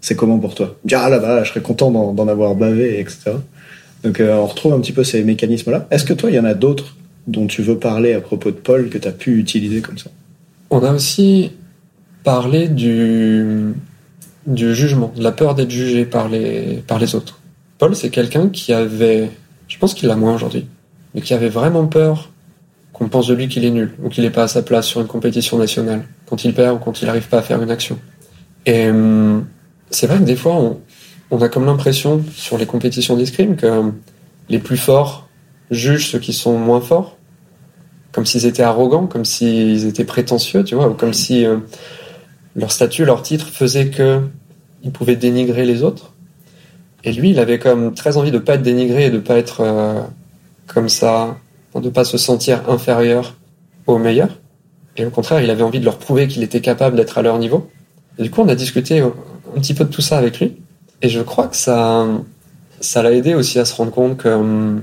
C'est 0.00 0.16
comment 0.16 0.38
pour 0.38 0.54
toi? 0.54 0.74
Ah 0.90 1.10
là 1.10 1.44
je 1.44 1.50
serais 1.50 1.60
content 1.60 1.90
d'en 1.90 2.28
avoir 2.28 2.54
bavé, 2.54 2.98
etc. 2.98 3.32
Donc 4.02 4.20
euh, 4.20 4.36
on 4.36 4.46
retrouve 4.46 4.72
un 4.72 4.80
petit 4.80 4.92
peu 4.92 5.04
ces 5.04 5.22
mécanismes-là. 5.22 5.86
Est-ce 5.90 6.06
que 6.06 6.14
toi, 6.14 6.30
il 6.30 6.36
y 6.36 6.40
en 6.40 6.46
a 6.46 6.54
d'autres 6.54 6.96
dont 7.26 7.46
tu 7.46 7.60
veux 7.60 7.76
parler 7.76 8.14
à 8.14 8.22
propos 8.22 8.52
de 8.52 8.56
Paul 8.56 8.88
que 8.88 8.96
tu 8.96 9.06
as 9.06 9.12
pu 9.12 9.36
utiliser 9.36 9.82
comme 9.82 9.98
ça? 9.98 10.08
On 10.70 10.82
a 10.82 10.94
aussi 10.94 11.52
parlé 12.24 12.68
du, 12.68 13.74
du 14.46 14.74
jugement, 14.74 15.12
de 15.14 15.22
la 15.22 15.32
peur 15.32 15.54
d'être 15.54 15.70
jugé 15.70 16.06
par 16.06 16.30
les, 16.30 16.82
par 16.86 16.98
les 16.98 17.14
autres. 17.14 17.38
Paul, 17.76 17.94
c'est 17.94 18.08
quelqu'un 18.08 18.48
qui 18.48 18.72
avait 18.72 19.28
je 19.70 19.78
pense 19.78 19.94
qu'il 19.94 20.08
l'a 20.08 20.16
moins 20.16 20.34
aujourd'hui, 20.34 20.66
mais 21.14 21.22
qui 21.22 21.32
avait 21.32 21.48
vraiment 21.48 21.86
peur 21.86 22.28
qu'on 22.92 23.08
pense 23.08 23.28
de 23.28 23.34
lui 23.34 23.48
qu'il 23.48 23.64
est 23.64 23.70
nul 23.70 23.94
ou 24.02 24.08
qu'il 24.08 24.24
n'est 24.24 24.30
pas 24.30 24.42
à 24.42 24.48
sa 24.48 24.62
place 24.62 24.86
sur 24.86 25.00
une 25.00 25.06
compétition 25.06 25.56
nationale, 25.56 26.06
quand 26.26 26.44
il 26.44 26.52
perd 26.52 26.76
ou 26.76 26.78
quand 26.80 27.00
il 27.00 27.06
n'arrive 27.06 27.28
pas 27.28 27.38
à 27.38 27.42
faire 27.42 27.62
une 27.62 27.70
action. 27.70 27.98
Et 28.66 28.90
hum, 28.90 29.46
c'est 29.88 30.08
vrai 30.08 30.18
que 30.18 30.24
des 30.24 30.36
fois, 30.36 30.76
on, 31.30 31.40
a 31.40 31.48
comme 31.48 31.64
l'impression 31.64 32.22
sur 32.34 32.58
les 32.58 32.66
compétitions 32.66 33.16
d'escrime 33.16 33.56
que 33.56 33.92
les 34.48 34.58
plus 34.58 34.76
forts 34.76 35.28
jugent 35.70 36.10
ceux 36.10 36.18
qui 36.18 36.32
sont 36.32 36.58
moins 36.58 36.80
forts, 36.80 37.16
comme 38.10 38.26
s'ils 38.26 38.46
étaient 38.46 38.64
arrogants, 38.64 39.06
comme 39.06 39.24
s'ils 39.24 39.86
étaient 39.86 40.04
prétentieux, 40.04 40.64
tu 40.64 40.74
vois, 40.74 40.88
ou 40.88 40.94
comme 40.94 41.14
si 41.14 41.46
hum, 41.46 41.62
leur 42.56 42.72
statut, 42.72 43.04
leur 43.04 43.22
titre 43.22 43.46
faisait 43.46 43.90
que 43.90 44.20
ils 44.82 44.90
pouvaient 44.90 45.16
dénigrer 45.16 45.64
les 45.64 45.84
autres. 45.84 46.12
Et 47.04 47.12
lui, 47.12 47.30
il 47.30 47.38
avait 47.38 47.58
comme 47.58 47.94
très 47.94 48.16
envie 48.16 48.30
de 48.30 48.38
pas 48.38 48.54
être 48.54 48.62
dénigré 48.62 49.06
et 49.06 49.10
de 49.10 49.18
pas 49.18 49.36
être 49.36 49.60
euh, 49.60 50.00
comme 50.66 50.88
ça, 50.88 51.36
de 51.74 51.88
pas 51.88 52.04
se 52.04 52.18
sentir 52.18 52.68
inférieur 52.68 53.36
aux 53.86 53.98
meilleurs. 53.98 54.38
Et 54.96 55.06
au 55.06 55.10
contraire, 55.10 55.40
il 55.40 55.50
avait 55.50 55.62
envie 55.62 55.80
de 55.80 55.84
leur 55.84 55.98
prouver 55.98 56.28
qu'il 56.28 56.42
était 56.42 56.60
capable 56.60 56.96
d'être 56.96 57.16
à 57.16 57.22
leur 57.22 57.38
niveau. 57.38 57.70
Et 58.18 58.22
du 58.22 58.30
coup, 58.30 58.42
on 58.42 58.48
a 58.48 58.54
discuté 58.54 59.00
un 59.00 59.12
petit 59.54 59.74
peu 59.74 59.84
de 59.84 59.90
tout 59.90 60.02
ça 60.02 60.18
avec 60.18 60.40
lui. 60.40 60.56
Et 61.02 61.08
je 61.08 61.20
crois 61.20 61.48
que 61.48 61.56
ça, 61.56 62.06
ça 62.80 63.02
l'a 63.02 63.12
aidé 63.12 63.34
aussi 63.34 63.58
à 63.58 63.64
se 63.64 63.74
rendre 63.74 63.92
compte 63.92 64.18
que 64.18 64.76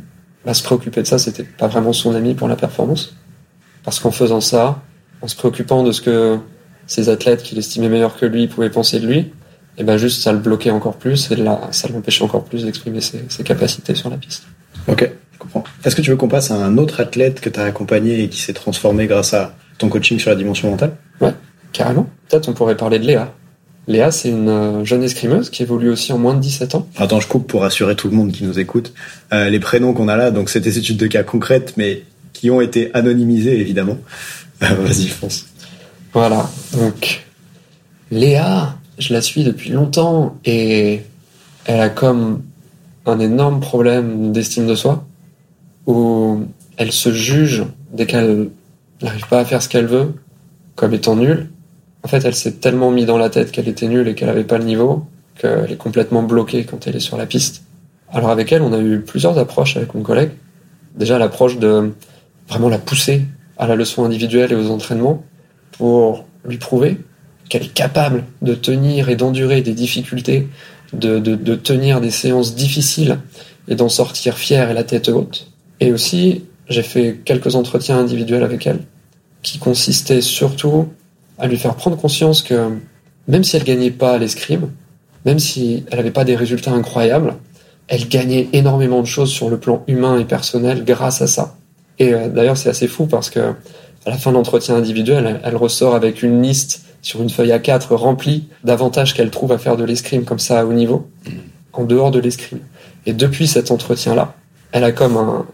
bah, 0.45 0.53
se 0.53 0.63
préoccuper 0.63 1.01
de 1.01 1.07
ça, 1.07 1.19
c'était 1.19 1.43
pas 1.43 1.67
vraiment 1.67 1.93
son 1.93 2.15
ami 2.15 2.33
pour 2.33 2.47
la 2.47 2.55
performance. 2.55 3.15
Parce 3.83 3.99
qu'en 3.99 4.11
faisant 4.11 4.41
ça, 4.41 4.81
en 5.21 5.27
se 5.27 5.35
préoccupant 5.35 5.83
de 5.83 5.91
ce 5.91 6.01
que 6.01 6.37
ses 6.87 7.09
athlètes 7.09 7.43
qu'il 7.43 7.57
estimait 7.57 7.89
meilleurs 7.89 8.17
que 8.17 8.25
lui 8.25 8.47
pouvaient 8.47 8.69
penser 8.69 8.99
de 8.99 9.07
lui, 9.07 9.33
et 9.77 9.83
ben 9.83 9.97
juste 9.97 10.21
ça 10.21 10.31
le 10.31 10.39
bloquait 10.39 10.71
encore 10.71 10.95
plus 10.95 11.31
et 11.31 11.35
là, 11.35 11.61
ça 11.71 11.87
l'empêchait 11.87 12.23
encore 12.23 12.43
plus 12.43 12.65
d'exprimer 12.65 13.01
ses, 13.01 13.23
ses, 13.29 13.43
capacités 13.43 13.95
sur 13.95 14.09
la 14.09 14.17
piste. 14.17 14.43
Ok, 14.87 15.09
je 15.33 15.37
comprends. 15.37 15.63
Est-ce 15.83 15.95
que 15.95 16.01
tu 16.01 16.09
veux 16.09 16.17
qu'on 16.17 16.27
passe 16.27 16.51
à 16.51 16.55
un 16.55 16.77
autre 16.77 16.99
athlète 16.99 17.41
que 17.41 17.49
tu 17.49 17.59
as 17.59 17.63
accompagné 17.63 18.23
et 18.23 18.29
qui 18.29 18.39
s'est 18.39 18.53
transformé 18.53 19.07
grâce 19.07 19.33
à 19.33 19.55
ton 19.77 19.89
coaching 19.89 20.17
sur 20.19 20.29
la 20.29 20.35
dimension 20.35 20.69
mentale? 20.71 20.95
Ouais, 21.21 21.33
carrément. 21.73 22.07
Peut-être 22.27 22.49
on 22.49 22.53
pourrait 22.53 22.77
parler 22.77 22.99
de 22.99 23.05
Léa. 23.05 23.33
Léa, 23.87 24.11
c'est 24.11 24.29
une 24.29 24.49
euh, 24.49 24.85
jeune 24.85 25.01
escrimeuse 25.03 25.49
qui 25.49 25.63
évolue 25.63 25.89
aussi 25.89 26.11
en 26.11 26.17
moins 26.17 26.33
de 26.33 26.41
17 26.41 26.75
ans. 26.75 26.87
Attends, 26.97 27.21
je 27.21 27.27
coupe 27.27 27.47
pour 27.47 27.61
rassurer 27.61 27.95
tout 27.95 28.09
le 28.09 28.15
monde 28.15 28.31
qui 28.33 28.43
nous 28.43 28.59
écoute. 28.59 28.93
Euh, 29.31 29.49
les 29.49 29.59
prénoms 29.59 29.93
qu'on 29.93 30.09
a 30.09 30.17
là, 30.17 30.29
donc 30.29 30.49
c'est 30.49 30.59
des 30.59 30.77
études 30.77 30.97
de 30.97 31.07
cas 31.07 31.23
concrètes, 31.23 31.75
mais 31.77 32.03
qui 32.33 32.49
ont 32.51 32.59
été 32.59 32.91
anonymisées, 32.93 33.59
évidemment. 33.59 33.97
Euh, 34.61 34.67
Vas-y, 34.79 35.07
fonce. 35.07 35.45
Voilà, 36.13 36.49
donc 36.73 37.25
Léa, 38.11 38.75
je 38.97 39.13
la 39.13 39.21
suis 39.21 39.43
depuis 39.43 39.69
longtemps 39.69 40.37
et 40.45 41.01
elle 41.65 41.79
a 41.79 41.89
comme 41.89 42.43
un 43.05 43.19
énorme 43.19 43.59
problème 43.59 44.31
d'estime 44.31 44.67
de 44.67 44.75
soi 44.75 45.05
où 45.85 46.41
elle 46.77 46.91
se 46.91 47.11
juge 47.11 47.63
dès 47.93 48.05
qu'elle 48.05 48.49
n'arrive 49.01 49.27
pas 49.27 49.39
à 49.39 49.45
faire 49.45 49.61
ce 49.61 49.69
qu'elle 49.69 49.85
veut 49.85 50.13
comme 50.75 50.93
étant 50.93 51.15
nulle. 51.15 51.49
En 52.03 52.07
fait, 52.07 52.23
elle 52.25 52.35
s'est 52.35 52.53
tellement 52.53 52.91
mis 52.91 53.05
dans 53.05 53.17
la 53.17 53.29
tête 53.29 53.51
qu'elle 53.51 53.67
était 53.67 53.87
nulle 53.87 54.07
et 54.07 54.15
qu'elle 54.15 54.27
n'avait 54.27 54.43
pas 54.43 54.57
le 54.57 54.65
niveau 54.65 55.05
qu'elle 55.37 55.71
est 55.71 55.77
complètement 55.77 56.23
bloquée 56.23 56.65
quand 56.65 56.87
elle 56.87 56.95
est 56.95 57.01
sur 57.01 57.17
la 57.17 57.25
piste. 57.25 57.63
Alors 58.11 58.29
avec 58.29 58.51
elle, 58.51 58.61
on 58.61 58.73
a 58.73 58.79
eu 58.79 59.01
plusieurs 59.01 59.37
approches 59.37 59.77
avec 59.77 59.93
mon 59.93 60.01
collègue. 60.01 60.31
Déjà 60.95 61.19
l'approche 61.19 61.57
de 61.57 61.93
vraiment 62.49 62.69
la 62.69 62.79
pousser 62.79 63.23
à 63.57 63.67
la 63.67 63.75
leçon 63.75 64.03
individuelle 64.03 64.51
et 64.51 64.55
aux 64.55 64.71
entraînements 64.71 65.23
pour 65.73 66.25
lui 66.45 66.57
prouver 66.57 66.97
qu'elle 67.49 67.63
est 67.63 67.73
capable 67.73 68.25
de 68.41 68.53
tenir 68.53 69.09
et 69.09 69.15
d'endurer 69.15 69.61
des 69.61 69.73
difficultés, 69.73 70.47
de, 70.93 71.19
de, 71.19 71.55
tenir 71.55 72.01
des 72.01 72.11
séances 72.11 72.55
difficiles 72.55 73.19
et 73.67 73.75
d'en 73.75 73.89
sortir 73.89 74.37
fière 74.37 74.69
et 74.69 74.73
la 74.73 74.83
tête 74.83 75.09
haute. 75.09 75.51
Et 75.79 75.91
aussi, 75.91 76.45
j'ai 76.69 76.83
fait 76.83 77.19
quelques 77.23 77.55
entretiens 77.55 77.97
individuels 77.97 78.43
avec 78.43 78.67
elle, 78.67 78.79
qui 79.41 79.59
consistaient 79.59 80.21
surtout 80.21 80.87
à 81.37 81.47
lui 81.47 81.57
faire 81.57 81.75
prendre 81.75 81.97
conscience 81.97 82.41
que 82.41 82.71
même 83.27 83.43
si 83.43 83.57
elle 83.57 83.63
gagnait 83.63 83.91
pas 83.91 84.17
l'escrime, 84.17 84.71
même 85.25 85.39
si 85.39 85.83
elle 85.91 85.97
n'avait 85.97 86.11
pas 86.11 86.23
des 86.23 86.35
résultats 86.35 86.71
incroyables, 86.71 87.35
elle 87.87 88.07
gagnait 88.07 88.49
énormément 88.53 89.01
de 89.01 89.07
choses 89.07 89.31
sur 89.31 89.49
le 89.49 89.59
plan 89.59 89.83
humain 89.87 90.19
et 90.19 90.25
personnel 90.25 90.83
grâce 90.83 91.21
à 91.21 91.27
ça. 91.27 91.55
Et 91.99 92.13
euh, 92.13 92.29
d'ailleurs, 92.29 92.57
c'est 92.57 92.69
assez 92.69 92.87
fou 92.87 93.05
parce 93.05 93.29
que 93.29 93.39
à 94.05 94.09
la 94.09 94.17
fin 94.17 94.31
de 94.31 94.35
l'entretien 94.35 94.75
individuel, 94.75 95.41
elle, 95.43 95.55
ressort 95.57 95.95
avec 95.95 96.23
une 96.23 96.41
liste 96.41 96.85
sur 97.01 97.21
une 97.21 97.29
feuille 97.29 97.51
A4 97.51 97.93
remplie 97.93 98.47
d'avantages 98.63 99.13
qu'elle 99.13 99.31
trouve 99.31 99.51
à 99.51 99.57
faire 99.57 99.77
de 99.77 99.83
l'escrime 99.83 100.25
comme 100.25 100.39
ça 100.39 100.59
à 100.59 100.65
haut 100.65 100.73
niveau, 100.73 101.09
en 101.73 101.83
dehors 101.83 102.11
de 102.11 102.19
l'escrime. 102.19 102.59
Et 103.05 103.13
depuis 103.13 103.47
cet 103.47 103.71
entretien-là, 103.71 104.35
elle 104.71 104.83
a 104.83 104.91
comme 104.91 105.17
un, 105.17 105.45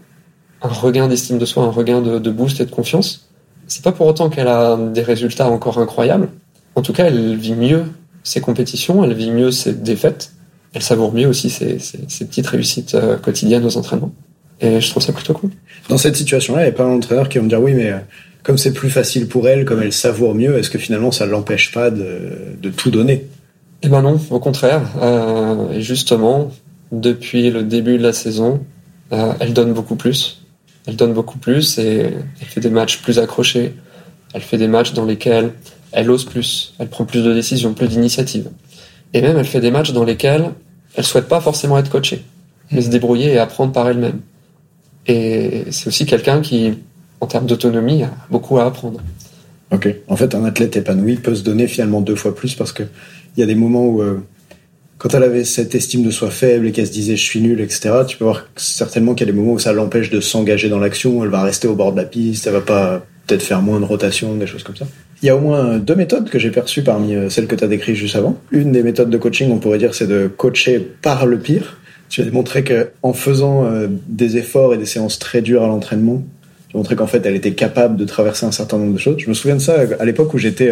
regain 0.60 1.08
d'estime 1.08 1.38
de 1.38 1.44
soi, 1.44 1.64
un 1.64 1.70
regain 1.70 2.00
de, 2.00 2.30
boost 2.30 2.60
et 2.60 2.64
de 2.64 2.70
confiance. 2.70 3.28
C'est 3.66 3.82
pas 3.82 3.92
pour 3.92 4.06
autant 4.06 4.28
qu'elle 4.28 4.48
a 4.48 4.76
des 4.76 5.02
résultats 5.02 5.48
encore 5.48 5.78
incroyables. 5.78 6.28
En 6.74 6.82
tout 6.82 6.92
cas, 6.92 7.06
elle 7.06 7.36
vit 7.36 7.54
mieux 7.54 7.84
ses 8.22 8.40
compétitions, 8.40 9.04
elle 9.04 9.14
vit 9.14 9.30
mieux 9.30 9.50
ses 9.50 9.72
défaites, 9.72 10.32
elle 10.72 10.82
savoure 10.82 11.12
mieux 11.12 11.28
aussi 11.28 11.50
ses, 11.50 11.76
petites 11.76 12.46
réussites 12.46 12.94
euh, 12.94 13.16
quotidiennes 13.16 13.64
aux 13.64 13.76
entraînements. 13.76 14.12
Et 14.60 14.80
je 14.80 14.90
trouve 14.90 15.02
ça 15.02 15.12
plutôt 15.12 15.34
cool. 15.34 15.50
Dans 15.88 15.98
cette 15.98 16.16
situation-là, 16.16 16.62
il 16.62 16.66
y 16.66 16.68
a 16.68 16.72
pas 16.72 16.84
d'entraîneurs 16.84 17.28
qui 17.28 17.38
vont 17.38 17.44
me 17.44 17.48
dire 17.48 17.60
oui, 17.62 17.74
mais 17.74 17.92
euh, 17.92 17.98
comme 18.44 18.58
c'est 18.58 18.74
plus 18.74 18.90
facile 18.90 19.26
pour 19.26 19.48
elle, 19.48 19.64
comme 19.64 19.82
elle 19.82 19.92
savoure 19.92 20.34
mieux, 20.34 20.58
est-ce 20.58 20.70
que 20.70 20.78
finalement 20.78 21.10
ça 21.10 21.26
ne 21.26 21.30
l'empêche 21.32 21.72
pas 21.72 21.90
de, 21.90 22.70
tout 22.76 22.90
donner? 22.90 23.26
Eh 23.82 23.88
ben 23.88 24.02
non, 24.02 24.20
au 24.30 24.38
contraire. 24.38 24.82
Euh, 25.02 25.72
et 25.72 25.80
justement, 25.80 26.52
depuis 26.92 27.50
le 27.50 27.62
début 27.62 27.98
de 27.98 28.02
la 28.02 28.12
saison, 28.12 28.60
euh, 29.12 29.32
elle 29.40 29.54
donne 29.54 29.72
beaucoup 29.72 29.96
plus. 29.96 30.42
Elle 30.86 30.96
donne 30.96 31.14
beaucoup 31.14 31.38
plus 31.38 31.78
et 31.78 32.10
elle 32.40 32.46
fait 32.46 32.60
des 32.60 32.70
matchs 32.70 33.00
plus 33.00 33.18
accrochés. 33.18 33.72
Elle 34.34 34.42
fait 34.42 34.58
des 34.58 34.68
matchs 34.68 34.92
dans 34.92 35.06
lesquels 35.06 35.52
elle 35.92 36.10
ose 36.10 36.24
plus, 36.24 36.74
elle 36.78 36.88
prend 36.88 37.04
plus 37.04 37.22
de 37.22 37.32
décisions, 37.32 37.72
plus 37.72 37.88
d'initiatives. 37.88 38.50
Et 39.14 39.22
même 39.22 39.38
elle 39.38 39.46
fait 39.46 39.60
des 39.60 39.70
matchs 39.70 39.92
dans 39.92 40.04
lesquels 40.04 40.50
elle 40.96 41.04
souhaite 41.04 41.28
pas 41.28 41.40
forcément 41.40 41.78
être 41.78 41.88
coachée, 41.88 42.22
mais 42.70 42.82
se 42.82 42.90
débrouiller 42.90 43.32
et 43.32 43.38
apprendre 43.38 43.72
par 43.72 43.88
elle-même. 43.88 44.20
Et 45.06 45.64
c'est 45.70 45.86
aussi 45.88 46.04
quelqu'un 46.04 46.40
qui, 46.40 46.74
en 47.24 47.26
termes 47.26 47.46
d'autonomie, 47.46 48.02
a 48.02 48.10
beaucoup 48.30 48.58
à 48.58 48.66
apprendre. 48.66 49.00
Ok. 49.72 49.88
En 50.08 50.16
fait, 50.16 50.34
un 50.34 50.44
athlète 50.44 50.76
épanoui 50.76 51.16
peut 51.16 51.34
se 51.34 51.42
donner 51.42 51.66
finalement 51.66 52.02
deux 52.02 52.16
fois 52.16 52.34
plus 52.34 52.54
parce 52.54 52.72
que 52.72 52.82
il 53.36 53.40
y 53.40 53.42
a 53.42 53.46
des 53.46 53.54
moments 53.54 53.86
où, 53.86 54.02
euh, 54.02 54.22
quand 54.98 55.14
elle 55.14 55.22
avait 55.22 55.44
cette 55.44 55.74
estime 55.74 56.02
de 56.02 56.10
soi 56.10 56.30
faible 56.30 56.66
et 56.66 56.72
qu'elle 56.72 56.86
se 56.86 56.92
disait 56.92 57.16
je 57.16 57.22
suis 57.22 57.40
nul, 57.40 57.60
etc., 57.60 57.90
tu 58.06 58.18
peux 58.18 58.24
voir 58.24 58.46
certainement 58.56 59.14
qu'il 59.14 59.26
y 59.26 59.30
a 59.30 59.32
des 59.32 59.38
moments 59.38 59.54
où 59.54 59.58
ça 59.58 59.72
l'empêche 59.72 60.10
de 60.10 60.20
s'engager 60.20 60.68
dans 60.68 60.78
l'action. 60.78 61.24
Elle 61.24 61.30
va 61.30 61.42
rester 61.42 61.66
au 61.66 61.74
bord 61.74 61.92
de 61.92 61.96
la 61.96 62.04
piste, 62.04 62.46
elle 62.46 62.52
va 62.52 62.60
pas 62.60 63.06
peut-être 63.26 63.42
faire 63.42 63.62
moins 63.62 63.80
de 63.80 63.86
rotation, 63.86 64.36
des 64.36 64.46
choses 64.46 64.62
comme 64.62 64.76
ça. 64.76 64.86
Il 65.22 65.26
y 65.26 65.30
a 65.30 65.36
au 65.36 65.40
moins 65.40 65.78
deux 65.78 65.94
méthodes 65.94 66.28
que 66.28 66.38
j'ai 66.38 66.50
perçues 66.50 66.82
parmi 66.82 67.14
euh, 67.14 67.30
celles 67.30 67.46
que 67.46 67.56
tu 67.56 67.64
as 67.64 67.68
décrites 67.68 67.96
juste 67.96 68.16
avant. 68.16 68.36
Une 68.50 68.70
des 68.70 68.82
méthodes 68.82 69.08
de 69.08 69.16
coaching, 69.16 69.50
on 69.50 69.58
pourrait 69.58 69.78
dire, 69.78 69.94
c'est 69.94 70.06
de 70.06 70.28
coacher 70.28 70.78
par 71.00 71.24
le 71.24 71.38
pire. 71.38 71.78
Tu 72.10 72.20
as 72.20 72.24
démontré 72.24 72.62
que 72.62 72.90
en 73.02 73.14
faisant 73.14 73.64
euh, 73.64 73.88
des 74.06 74.36
efforts 74.36 74.74
et 74.74 74.78
des 74.78 74.86
séances 74.86 75.18
très 75.18 75.40
dures 75.40 75.64
à 75.64 75.66
l'entraînement, 75.66 76.22
as 76.74 76.76
montré 76.76 76.96
qu'en 76.96 77.06
fait, 77.06 77.24
elle 77.24 77.36
était 77.36 77.54
capable 77.54 77.96
de 77.96 78.04
traverser 78.04 78.46
un 78.46 78.52
certain 78.52 78.78
nombre 78.78 78.92
de 78.92 78.98
choses. 78.98 79.16
Je 79.18 79.28
me 79.28 79.34
souviens 79.34 79.56
de 79.56 79.60
ça 79.60 79.76
à 79.98 80.04
l'époque 80.04 80.34
où 80.34 80.38
j'étais 80.38 80.70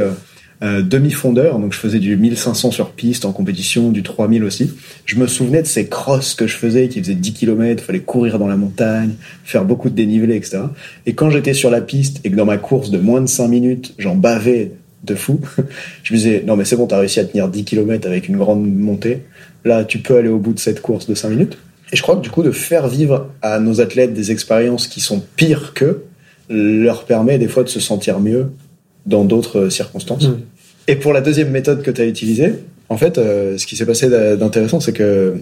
euh, 0.63 0.81
demi-fondeur, 0.81 1.59
donc 1.59 1.73
je 1.73 1.79
faisais 1.79 1.99
du 1.99 2.17
1500 2.17 2.71
sur 2.71 2.91
piste 2.91 3.25
en 3.25 3.33
compétition, 3.33 3.91
du 3.91 4.05
3000 4.05 4.45
aussi. 4.45 4.71
Je 5.07 5.17
me 5.17 5.27
souvenais 5.27 5.63
de 5.63 5.67
ces 5.67 5.89
crosses 5.89 6.35
que 6.35 6.47
je 6.47 6.57
faisais, 6.57 6.89
qui 6.89 7.01
faisaient 7.01 7.15
10 7.15 7.33
km, 7.33 7.83
fallait 7.83 7.99
courir 7.99 8.39
dans 8.39 8.47
la 8.47 8.57
montagne, 8.57 9.15
faire 9.43 9.65
beaucoup 9.65 9.91
de 9.91 9.97
dénivelé, 9.97 10.37
etc. 10.37 10.59
Et 11.05 11.15
quand 11.15 11.31
j'étais 11.31 11.53
sur 11.53 11.69
la 11.69 11.81
piste 11.81 12.21
et 12.23 12.31
que 12.31 12.37
dans 12.37 12.45
ma 12.45 12.59
course 12.59 12.91
de 12.91 12.99
moins 12.99 13.21
de 13.21 13.27
5 13.27 13.49
minutes, 13.49 13.95
j'en 13.99 14.15
bavais 14.15 14.71
de 15.03 15.17
fou, 15.17 15.41
je 16.05 16.13
me 16.13 16.19
disais, 16.19 16.45
non 16.47 16.55
mais 16.55 16.65
c'est 16.65 16.77
bon, 16.77 16.87
t'as 16.87 16.99
réussi 16.99 17.19
à 17.19 17.25
tenir 17.25 17.49
10 17.49 17.65
km 17.65 18.07
avec 18.07 18.29
une 18.29 18.37
grande 18.37 18.65
montée, 18.65 19.23
là 19.65 19.85
tu 19.85 19.99
peux 19.99 20.17
aller 20.17 20.29
au 20.29 20.39
bout 20.39 20.53
de 20.53 20.61
cette 20.61 20.81
course 20.81 21.09
de 21.09 21.17
5 21.17 21.31
minutes. 21.31 21.59
Et 21.93 21.97
je 21.97 22.03
crois 22.03 22.17
que 22.17 22.23
du 22.23 22.31
coup, 22.31 22.43
de 22.43 22.51
faire 22.51 22.89
vivre 22.89 23.29
à 23.43 23.61
nos 23.61 23.81
athlètes 23.81 24.15
des 24.15 24.33
expériences 24.33 24.89
qui 24.89 25.01
sont 25.01 25.23
pires 25.37 25.75
qu'eux, 25.75 26.05
leur 26.49 27.05
permet 27.05 27.39
des 27.39 27.49
fois 27.49 27.63
de 27.63 27.69
se 27.69 27.81
sentir 27.81 28.19
mieux 28.19 28.51
dans 29.07 29.25
d'autres 29.25 29.69
circonstances. 29.69 30.29
Mmh. 30.29 30.39
Et 30.89 30.97
pour 30.97 31.13
la 31.13 31.21
deuxième 31.21 31.51
méthode 31.51 31.83
que 31.83 31.91
tu 31.91 32.01
as 32.01 32.07
utilisée, 32.07 32.55
en 32.89 32.97
fait, 32.97 33.19
euh, 33.19 33.57
ce 33.59 33.67
qui 33.67 33.77
s'est 33.77 33.87
passé 33.87 34.09
d'intéressant, 34.09 34.81
c'est 34.81 34.93
que 34.93 35.37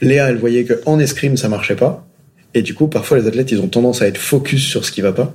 Léa, 0.00 0.28
elle 0.28 0.38
voyait 0.38 0.64
qu'en 0.64 0.98
escrime, 0.98 1.36
ça 1.36 1.48
marchait 1.48 1.76
pas. 1.76 2.06
Et 2.54 2.62
du 2.62 2.74
coup, 2.74 2.86
parfois, 2.86 3.18
les 3.18 3.26
athlètes, 3.26 3.50
ils 3.50 3.60
ont 3.60 3.68
tendance 3.68 4.02
à 4.02 4.06
être 4.06 4.18
focus 4.18 4.64
sur 4.64 4.84
ce 4.84 4.92
qui 4.92 5.00
va 5.00 5.12
pas. 5.12 5.34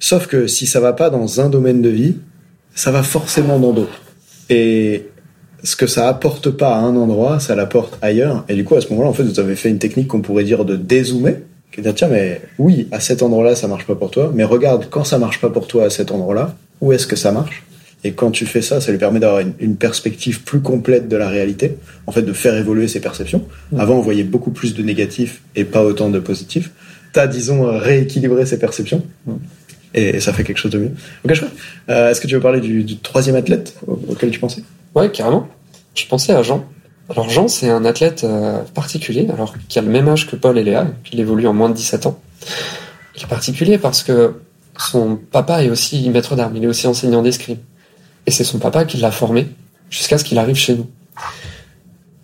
Sauf 0.00 0.26
que 0.26 0.46
si 0.46 0.66
ça 0.66 0.80
va 0.80 0.92
pas 0.92 1.08
dans 1.10 1.40
un 1.40 1.48
domaine 1.48 1.80
de 1.80 1.88
vie, 1.88 2.16
ça 2.74 2.90
va 2.90 3.02
forcément 3.02 3.58
dans 3.58 3.72
d'autres. 3.72 4.02
Et 4.50 5.06
ce 5.62 5.76
que 5.76 5.86
ça 5.86 6.08
apporte 6.08 6.50
pas 6.50 6.74
à 6.74 6.78
un 6.78 6.96
endroit, 6.96 7.40
ça 7.40 7.54
l'apporte 7.54 7.98
ailleurs. 8.02 8.44
Et 8.48 8.54
du 8.54 8.64
coup, 8.64 8.76
à 8.76 8.80
ce 8.80 8.88
moment-là, 8.90 9.08
en 9.08 9.12
fait, 9.12 9.24
vous 9.24 9.40
avez 9.40 9.56
fait 9.56 9.68
une 9.68 9.78
technique 9.78 10.08
qu'on 10.08 10.20
pourrait 10.20 10.44
dire 10.44 10.64
de 10.64 10.76
dézoomer. 10.76 11.42
Qui 11.72 11.80
est 11.80 11.82
de 11.82 11.88
dire, 11.88 11.94
tiens, 11.94 12.08
mais 12.08 12.40
oui, 12.58 12.88
à 12.92 13.00
cet 13.00 13.22
endroit-là, 13.22 13.54
ça 13.54 13.68
marche 13.68 13.86
pas 13.86 13.94
pour 13.94 14.10
toi. 14.10 14.32
Mais 14.34 14.44
regarde, 14.44 14.86
quand 14.90 15.04
ça 15.04 15.18
marche 15.18 15.40
pas 15.40 15.50
pour 15.50 15.66
toi 15.66 15.84
à 15.84 15.90
cet 15.90 16.10
endroit-là, 16.10 16.54
où 16.80 16.92
est-ce 16.92 17.06
que 17.06 17.16
ça 17.16 17.32
marche? 17.32 17.64
Et 18.04 18.12
quand 18.12 18.30
tu 18.30 18.46
fais 18.46 18.62
ça, 18.62 18.80
ça 18.80 18.92
lui 18.92 18.98
permet 18.98 19.18
d'avoir 19.18 19.42
une, 19.58 19.76
perspective 19.76 20.42
plus 20.42 20.60
complète 20.60 21.08
de 21.08 21.16
la 21.16 21.28
réalité, 21.28 21.76
en 22.06 22.12
fait, 22.12 22.22
de 22.22 22.32
faire 22.32 22.56
évoluer 22.56 22.86
ses 22.88 23.00
perceptions. 23.00 23.42
Avant, 23.76 23.96
on 23.96 24.00
voyait 24.00 24.22
beaucoup 24.22 24.50
plus 24.50 24.74
de 24.74 24.82
négatifs 24.82 25.42
et 25.56 25.64
pas 25.64 25.82
autant 25.82 26.10
de 26.10 26.20
positifs. 26.20 26.70
T'as, 27.12 27.26
disons, 27.26 27.66
rééquilibré 27.78 28.46
ses 28.46 28.58
perceptions. 28.58 29.04
Et, 29.94 30.20
ça 30.20 30.32
fait 30.32 30.44
quelque 30.44 30.58
chose 30.58 30.70
de 30.70 30.78
mieux. 30.78 30.90
Ok, 31.24 31.34
je 31.34 31.42
euh, 31.88 32.10
Est-ce 32.10 32.20
que 32.20 32.26
tu 32.26 32.34
veux 32.34 32.40
parler 32.40 32.60
du, 32.60 32.98
troisième 32.98 33.34
athlète 33.34 33.76
auquel 33.86 34.30
tu 34.30 34.38
pensais? 34.38 34.62
Ouais, 34.96 35.10
carrément. 35.10 35.46
Je 35.94 36.06
pensais 36.06 36.32
à 36.32 36.42
Jean. 36.42 36.64
Alors 37.10 37.28
Jean, 37.28 37.48
c'est 37.48 37.68
un 37.68 37.84
athlète 37.84 38.24
euh, 38.24 38.62
particulier, 38.74 39.28
alors 39.30 39.54
qui 39.68 39.78
a 39.78 39.82
le 39.82 39.90
même 39.90 40.08
âge 40.08 40.26
que 40.26 40.36
Paul 40.36 40.56
et 40.56 40.64
Léa, 40.64 40.86
qu'il 41.04 41.20
évolue 41.20 41.46
en 41.46 41.52
moins 41.52 41.68
de 41.68 41.74
17 41.74 42.06
ans. 42.06 42.18
Il 43.14 43.22
est 43.22 43.26
particulier 43.26 43.76
parce 43.76 44.02
que 44.02 44.40
son 44.78 45.16
papa 45.16 45.62
est 45.62 45.68
aussi 45.68 46.08
maître 46.08 46.34
d'armes, 46.34 46.56
il 46.56 46.64
est 46.64 46.66
aussi 46.66 46.86
enseignant 46.86 47.20
d'escrime. 47.20 47.58
Et 48.24 48.30
c'est 48.30 48.42
son 48.42 48.58
papa 48.58 48.86
qui 48.86 48.96
l'a 48.96 49.10
formé 49.10 49.48
jusqu'à 49.90 50.16
ce 50.16 50.24
qu'il 50.24 50.38
arrive 50.38 50.56
chez 50.56 50.74
nous. 50.74 50.86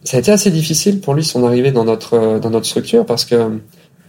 Ça 0.02 0.16
a 0.16 0.20
été 0.20 0.32
assez 0.32 0.50
difficile 0.50 1.00
pour 1.00 1.12
lui 1.12 1.24
son 1.24 1.46
arrivée 1.46 1.72
dans 1.72 1.84
notre, 1.84 2.14
euh, 2.14 2.38
dans 2.38 2.50
notre 2.50 2.66
structure 2.66 3.04
parce 3.04 3.26
que 3.26 3.60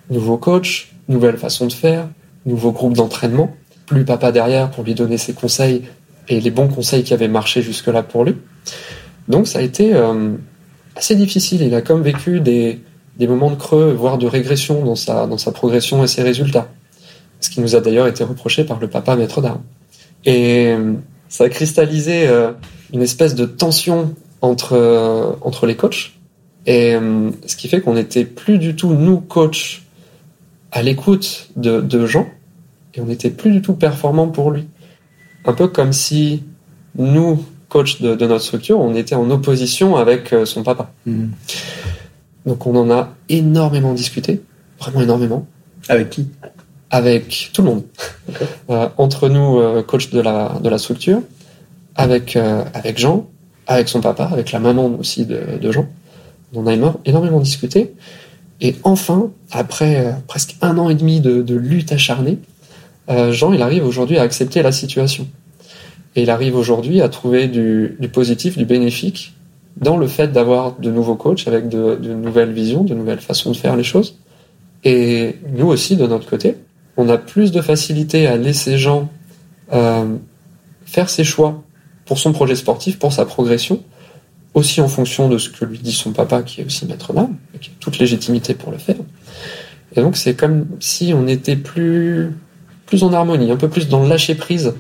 nouveau 0.10 0.38
coach, 0.38 0.94
nouvelle 1.10 1.38
façon 1.38 1.68
de 1.68 1.74
faire, 1.74 2.08
nouveau 2.46 2.72
groupe 2.72 2.94
d'entraînement, 2.94 3.54
plus 3.88 4.06
papa 4.06 4.32
derrière 4.32 4.72
pour 4.72 4.86
lui 4.86 4.96
donner 4.96 5.18
ses 5.18 5.34
conseils 5.34 5.82
et 6.30 6.40
les 6.40 6.52
bons 6.52 6.70
conseils 6.70 7.04
qui 7.04 7.14
avaient 7.14 7.28
marché 7.28 7.62
jusque-là 7.62 8.04
pour 8.04 8.24
lui. 8.24 8.38
Donc 9.28 9.48
ça 9.48 9.60
a 9.60 9.62
été 9.62 9.94
euh, 9.94 10.36
assez 10.96 11.16
difficile. 11.16 11.62
Il 11.62 11.76
a 11.76 11.82
comme 11.82 12.02
vécu 12.02 12.40
des, 12.40 12.80
moments 13.20 13.52
de 13.52 13.56
creux, 13.56 13.92
voire 13.92 14.18
de 14.18 14.28
régression 14.28 14.84
dans 14.84 14.96
sa, 14.96 15.52
progression 15.52 16.04
et 16.04 16.08
ses 16.08 16.24
résultats. 16.24 16.70
Ce 17.40 17.50
qui 17.50 17.62
nous 17.62 17.76
a 17.76 17.82
d'ailleurs 17.82 18.08
été 18.08 18.24
reproché 18.24 18.64
par 18.64 18.80
le 18.80 18.88
papa 18.88 19.16
maître 19.16 19.42
d'armes. 19.42 19.64
Et 20.26 20.74
ça 21.34 21.46
a 21.46 21.50
cristallisé 21.50 22.28
euh, 22.28 22.52
une 22.94 23.02
espèce 23.02 23.34
de 23.34 23.46
tension 23.46 24.14
entre, 24.42 24.74
euh, 24.74 25.66
les 25.66 25.76
coachs. 25.76 26.12
Et 26.68 26.94
euh, 26.94 27.32
ce 27.48 27.56
qui 27.56 27.68
fait 27.68 27.82
qu'on 27.82 27.96
n'était 27.96 28.24
plus 28.24 28.60
du 28.60 28.76
tout, 28.76 28.94
nous, 28.94 29.20
coachs, 29.20 29.82
à 30.72 30.84
l'écoute 30.84 31.50
de, 31.56 31.82
de 31.82 32.08
et 32.94 33.02
on 33.02 33.06
n'était 33.06 33.32
plus 33.32 33.50
du 33.50 33.64
tout 33.64 33.74
performants 33.74 34.28
pour 34.28 34.52
lui. 34.52 34.68
Un 35.46 35.54
peu 35.54 35.68
comme 35.68 35.92
si 35.92 36.44
nous, 36.96 37.44
coachs 37.74 38.02
de, 38.02 38.10
de 38.22 38.26
notre 38.32 38.46
structure, 38.50 38.78
on 38.80 38.94
était 39.02 39.16
en 39.16 39.28
opposition 39.38 39.88
avec 40.04 40.22
son 40.46 40.62
papa. 40.70 40.86
Mmh. 41.06 41.26
Donc 42.46 42.68
on 42.68 42.76
en 42.76 42.90
a 42.92 43.02
énormément 43.30 43.94
discuté, 43.94 44.42
vraiment 44.80 45.02
énormément. 45.02 45.48
Avec 45.90 46.10
qui? 46.10 46.28
Avec 46.90 47.50
tout 47.54 47.62
le 47.64 47.70
monde. 47.70 47.84
Euh, 48.70 48.90
entre 48.98 49.30
nous, 49.30 49.60
euh, 49.60 49.82
coach 49.82 50.12
de 50.12 50.22
la, 50.22 50.60
de 50.62 50.70
la 50.70 50.78
structure, 50.78 51.22
avec, 51.96 52.36
euh, 52.36 52.64
avec 52.74 53.00
Jean, 53.00 53.28
avec 53.66 53.90
son 53.90 54.02
papa, 54.02 54.26
avec 54.26 54.52
la 54.52 54.60
maman 54.60 54.88
aussi 55.00 55.26
de, 55.26 55.42
de 55.62 55.72
Jean. 55.72 55.88
On 56.54 56.68
a 56.68 56.74
énormément 57.06 57.40
discuté. 57.40 57.96
Et 58.62 58.76
enfin, 58.84 59.32
après 59.52 60.16
presque 60.28 60.56
un 60.62 60.78
an 60.78 60.90
et 60.90 60.96
demi 60.96 61.20
de, 61.20 61.42
de 61.42 61.56
lutte 61.56 61.92
acharnée, 61.92 62.38
Jean, 63.32 63.52
il 63.52 63.62
arrive 63.62 63.86
aujourd'hui 63.86 64.18
à 64.18 64.22
accepter 64.22 64.62
la 64.62 64.72
situation. 64.72 65.28
Et 66.16 66.24
il 66.24 66.30
arrive 66.30 66.56
aujourd'hui 66.56 67.02
à 67.02 67.10
trouver 67.10 67.48
du, 67.48 67.98
positif, 68.12 68.58
du 68.58 68.66
bénéfique 68.66 69.34
dans 69.78 69.98
le 69.98 70.08
fait 70.08 70.32
d'avoir 70.32 70.78
de 70.78 70.92
nouveaux 70.92 71.16
coachs 71.16 71.48
avec 71.48 71.68
de, 71.70 71.96
nouvelles 71.96 72.52
visions, 72.52 72.84
de 72.84 72.94
nouvelles 72.94 73.20
façons 73.20 73.52
de 73.52 73.58
faire 73.58 73.76
les 73.76 73.84
choses. 73.84 74.20
Et 74.84 75.38
nous 75.56 75.68
aussi, 75.68 75.96
de 75.96 76.06
notre 76.06 76.30
côté, 76.30 76.58
on 76.98 77.10
a 77.10 77.18
plus 77.18 77.52
de 77.52 77.62
facilité 77.62 78.28
à 78.28 78.38
laisser 78.38 78.78
Jean 78.78 79.10
euh, 79.72 80.06
faire 80.86 81.10
ses 81.10 81.24
choix 81.24 81.64
pour 82.06 82.20
son 82.20 82.34
projet 82.34 82.56
sportif, 82.56 83.00
pour 83.00 83.14
sa 83.14 83.26
progression, 83.26 83.82
aussi 84.54 84.82
en 84.82 84.88
fonction 84.88 85.30
de 85.30 85.38
ce 85.38 85.50
que 85.50 85.66
lui 85.66 85.80
dit 85.80 85.94
son 85.94 86.12
papa, 86.12 86.44
qui 86.44 86.62
est 86.62 86.66
aussi 86.66 86.86
maître 86.86 87.14
d'âme, 87.14 87.38
qui 87.60 87.70
a 87.70 87.74
toute 87.80 87.98
légitimité 87.98 88.54
pour 88.54 88.72
le 88.72 88.78
faire. 88.78 88.98
Et 89.96 90.02
donc 90.02 90.18
c'est 90.18 90.36
comme 90.36 90.68
si 90.80 91.14
on 91.16 91.28
était 91.28 91.56
plus, 91.56 92.32
plus 92.86 93.04
en 93.04 93.14
harmonie, 93.14 93.52
un 93.52 93.58
peu 93.58 93.70
plus 93.70 93.88
dans 93.88 94.04
le 94.04 94.10
lâcher 94.10 94.36
prise 94.36 94.74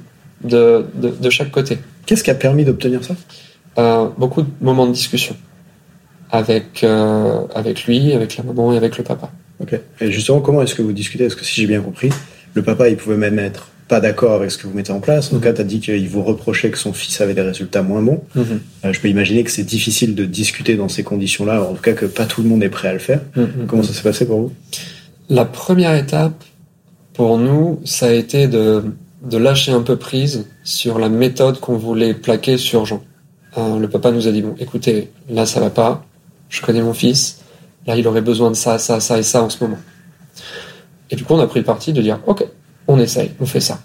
de, 0.43 0.85
de, 0.95 1.29
chaque 1.29 1.51
côté. 1.51 1.79
Qu'est-ce 2.05 2.23
qui 2.23 2.31
a 2.31 2.35
permis 2.35 2.65
d'obtenir 2.65 3.03
ça? 3.03 3.15
Euh, 3.77 4.07
Beaucoup 4.17 4.41
de 4.41 4.49
moments 4.61 4.87
de 4.87 4.93
discussion 4.93 5.35
avec, 6.31 6.83
euh, 6.83 7.41
avec 7.53 7.85
lui, 7.85 8.13
avec 8.13 8.37
la 8.37 8.43
maman 8.43 8.73
et 8.73 8.77
avec 8.77 8.97
le 8.97 9.03
papa. 9.03 9.31
Ok. 9.59 9.79
Et 10.01 10.11
justement, 10.11 10.41
comment 10.41 10.61
est-ce 10.61 10.75
que 10.75 10.81
vous 10.81 10.93
discutez? 10.93 11.25
Est-ce 11.25 11.35
que 11.35 11.45
si 11.45 11.61
j'ai 11.61 11.67
bien 11.67 11.81
compris, 11.81 12.09
le 12.53 12.63
papa, 12.63 12.89
il 12.89 12.97
pouvait 12.97 13.17
même 13.17 13.39
être 13.39 13.69
pas 13.87 13.99
d'accord 13.99 14.33
avec 14.33 14.49
ce 14.49 14.57
que 14.57 14.65
vous 14.65 14.73
mettez 14.73 14.91
en 14.91 14.99
place. 14.99 15.27
En 15.27 15.35
tout 15.35 15.41
cas, 15.41 15.53
tu 15.53 15.61
as 15.61 15.65
dit 15.65 15.79
qu'il 15.79 16.07
vous 16.09 16.23
reprochait 16.23 16.71
que 16.71 16.77
son 16.77 16.93
fils 16.93 17.19
avait 17.21 17.33
des 17.33 17.41
résultats 17.41 17.83
moins 17.83 18.01
bons. 18.01 18.23
Mhm. 18.33 18.59
Euh, 18.85 18.93
je 18.93 18.99
peux 18.99 19.09
imaginer 19.09 19.43
que 19.43 19.51
c'est 19.51 19.63
difficile 19.63 20.15
de 20.15 20.25
discuter 20.25 20.75
dans 20.75 20.89
ces 20.89 21.03
conditions-là, 21.03 21.61
en 21.61 21.73
tout 21.73 21.81
cas 21.81 21.93
que 21.93 22.05
pas 22.05 22.25
tout 22.25 22.41
le 22.41 22.49
monde 22.49 22.63
est 22.63 22.69
prêt 22.69 22.87
à 22.87 22.93
le 22.93 22.99
faire. 22.99 23.21
Mhm. 23.35 23.67
Comment 23.67 23.83
ça 23.83 23.93
s'est 23.93 24.03
passé 24.03 24.25
pour 24.25 24.39
vous? 24.39 24.51
La 25.29 25.45
première 25.45 25.95
étape, 25.95 26.43
pour 27.13 27.37
nous, 27.37 27.81
ça 27.83 28.07
a 28.07 28.11
été 28.13 28.47
de, 28.47 28.83
de 29.23 29.37
lâcher 29.37 29.71
un 29.71 29.81
peu 29.81 29.95
prise 29.95 30.47
sur 30.63 30.99
la 30.99 31.09
méthode 31.09 31.59
qu'on 31.59 31.77
voulait 31.77 32.13
plaquer 32.13 32.57
sur 32.57 32.85
Jean. 32.85 33.01
Euh, 33.57 33.79
le 33.79 33.89
papa 33.89 34.11
nous 34.11 34.27
a 34.27 34.31
dit, 34.31 34.41
bon, 34.41 34.55
écoutez, 34.59 35.11
là 35.29 35.45
ça 35.45 35.59
va 35.59 35.69
pas, 35.69 36.05
je 36.49 36.61
connais 36.61 36.81
mon 36.81 36.93
fils, 36.93 37.43
Là, 37.85 37.97
il 37.97 38.07
aurait 38.07 38.21
besoin 38.21 38.49
de 38.49 38.55
ça, 38.55 38.77
ça, 38.77 38.99
ça 38.99 39.17
et 39.17 39.23
ça 39.23 39.43
en 39.43 39.49
ce 39.49 39.63
moment. 39.63 39.79
Et 41.09 41.15
du 41.15 41.23
coup, 41.23 41.33
on 41.33 41.39
a 41.39 41.47
pris 41.47 41.59
le 41.59 41.65
parti 41.65 41.93
de 41.93 42.01
dire, 42.01 42.19
OK, 42.27 42.45
on 42.87 42.99
essaye, 42.99 43.31
on 43.39 43.45
fait 43.45 43.59
ça. 43.59 43.79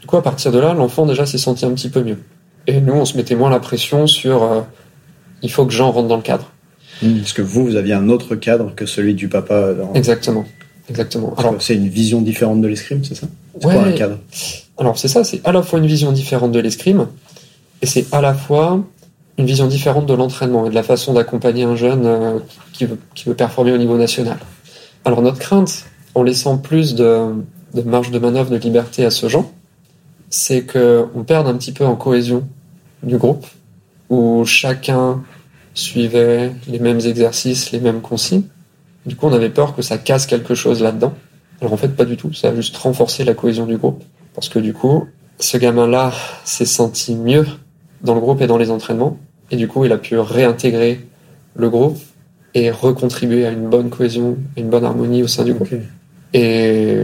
Du 0.00 0.06
coup, 0.06 0.16
à 0.16 0.22
partir 0.22 0.52
de 0.52 0.58
là, 0.58 0.74
l'enfant 0.74 1.06
déjà 1.06 1.26
s'est 1.26 1.38
senti 1.38 1.64
un 1.64 1.72
petit 1.72 1.88
peu 1.88 2.02
mieux. 2.02 2.18
Et 2.66 2.80
nous, 2.80 2.94
on 2.94 3.04
se 3.04 3.16
mettait 3.16 3.36
moins 3.36 3.50
la 3.50 3.60
pression 3.60 4.06
sur, 4.06 4.42
euh, 4.42 4.60
il 5.42 5.50
faut 5.50 5.64
que 5.64 5.72
Jean 5.72 5.92
rentre 5.92 6.08
dans 6.08 6.16
le 6.16 6.22
cadre. 6.22 6.50
Mmh, 7.02 7.18
parce 7.18 7.32
que 7.32 7.42
vous, 7.42 7.64
vous 7.64 7.76
aviez 7.76 7.94
un 7.94 8.08
autre 8.08 8.34
cadre 8.34 8.74
que 8.74 8.86
celui 8.86 9.14
du 9.14 9.28
papa. 9.28 9.74
Exactement. 9.94 10.44
Exactement. 10.88 11.34
Alors, 11.36 11.56
c'est 11.60 11.74
une 11.74 11.88
vision 11.88 12.22
différente 12.22 12.60
de 12.60 12.68
l'escrime, 12.68 13.04
c'est 13.04 13.14
ça? 13.14 13.28
C'est 13.54 13.62
quoi 13.62 13.84
un 13.84 13.92
cadre? 13.92 14.18
Alors, 14.78 14.98
c'est 14.98 15.08
ça, 15.08 15.24
c'est 15.24 15.40
à 15.46 15.52
la 15.52 15.62
fois 15.62 15.78
une 15.78 15.86
vision 15.86 16.12
différente 16.12 16.52
de 16.52 16.60
l'escrime, 16.60 17.06
et 17.82 17.86
c'est 17.86 18.06
à 18.12 18.20
la 18.20 18.34
fois 18.34 18.80
une 19.38 19.46
vision 19.46 19.66
différente 19.66 20.06
de 20.06 20.14
l'entraînement 20.14 20.66
et 20.66 20.70
de 20.70 20.74
la 20.74 20.82
façon 20.82 21.12
d'accompagner 21.12 21.64
un 21.64 21.76
jeune 21.76 22.06
euh, 22.06 22.38
qui, 22.72 22.86
veut, 22.86 22.98
qui 23.14 23.28
veut 23.28 23.34
performer 23.34 23.72
au 23.72 23.78
niveau 23.78 23.98
national. 23.98 24.38
Alors 25.04 25.22
notre 25.22 25.38
crainte, 25.38 25.84
en 26.14 26.22
laissant 26.22 26.56
plus 26.56 26.94
de, 26.94 27.34
de 27.74 27.82
marge 27.82 28.10
de 28.10 28.18
manœuvre, 28.18 28.50
de 28.50 28.56
liberté 28.56 29.04
à 29.04 29.10
ce 29.10 29.28
genre, 29.28 29.50
c'est 30.30 30.64
qu'on 30.64 31.24
perde 31.24 31.46
un 31.48 31.54
petit 31.54 31.72
peu 31.72 31.84
en 31.84 31.96
cohésion 31.96 32.48
du 33.02 33.18
groupe, 33.18 33.46
où 34.08 34.44
chacun 34.44 35.22
suivait 35.74 36.52
les 36.66 36.78
mêmes 36.78 37.00
exercices, 37.00 37.72
les 37.72 37.80
mêmes 37.80 38.00
consignes. 38.00 38.44
Du 39.04 39.14
coup, 39.14 39.26
on 39.26 39.32
avait 39.32 39.50
peur 39.50 39.76
que 39.76 39.82
ça 39.82 39.98
casse 39.98 40.26
quelque 40.26 40.54
chose 40.54 40.82
là-dedans. 40.82 41.14
Alors 41.60 41.72
en 41.72 41.76
fait, 41.76 41.88
pas 41.88 42.04
du 42.04 42.16
tout. 42.16 42.32
Ça 42.32 42.48
a 42.48 42.54
juste 42.54 42.76
renforcé 42.76 43.24
la 43.24 43.34
cohésion 43.34 43.66
du 43.66 43.76
groupe. 43.76 44.02
Parce 44.36 44.50
que 44.50 44.58
du 44.58 44.74
coup, 44.74 45.06
ce 45.40 45.56
gamin-là 45.56 46.12
s'est 46.44 46.66
senti 46.66 47.16
mieux 47.16 47.46
dans 48.02 48.14
le 48.14 48.20
groupe 48.20 48.40
et 48.42 48.46
dans 48.46 48.58
les 48.58 48.70
entraînements. 48.70 49.18
Et 49.50 49.56
du 49.56 49.66
coup, 49.66 49.84
il 49.84 49.92
a 49.92 49.98
pu 49.98 50.18
réintégrer 50.18 51.00
le 51.54 51.70
groupe 51.70 51.98
et 52.54 52.70
recontribuer 52.70 53.46
à 53.46 53.50
une 53.50 53.68
bonne 53.68 53.88
cohésion, 53.90 54.36
une 54.56 54.68
bonne 54.68 54.84
harmonie 54.84 55.22
au 55.22 55.26
sein 55.26 55.42
du 55.42 55.54
groupe. 55.54 55.74
Et 56.34 57.02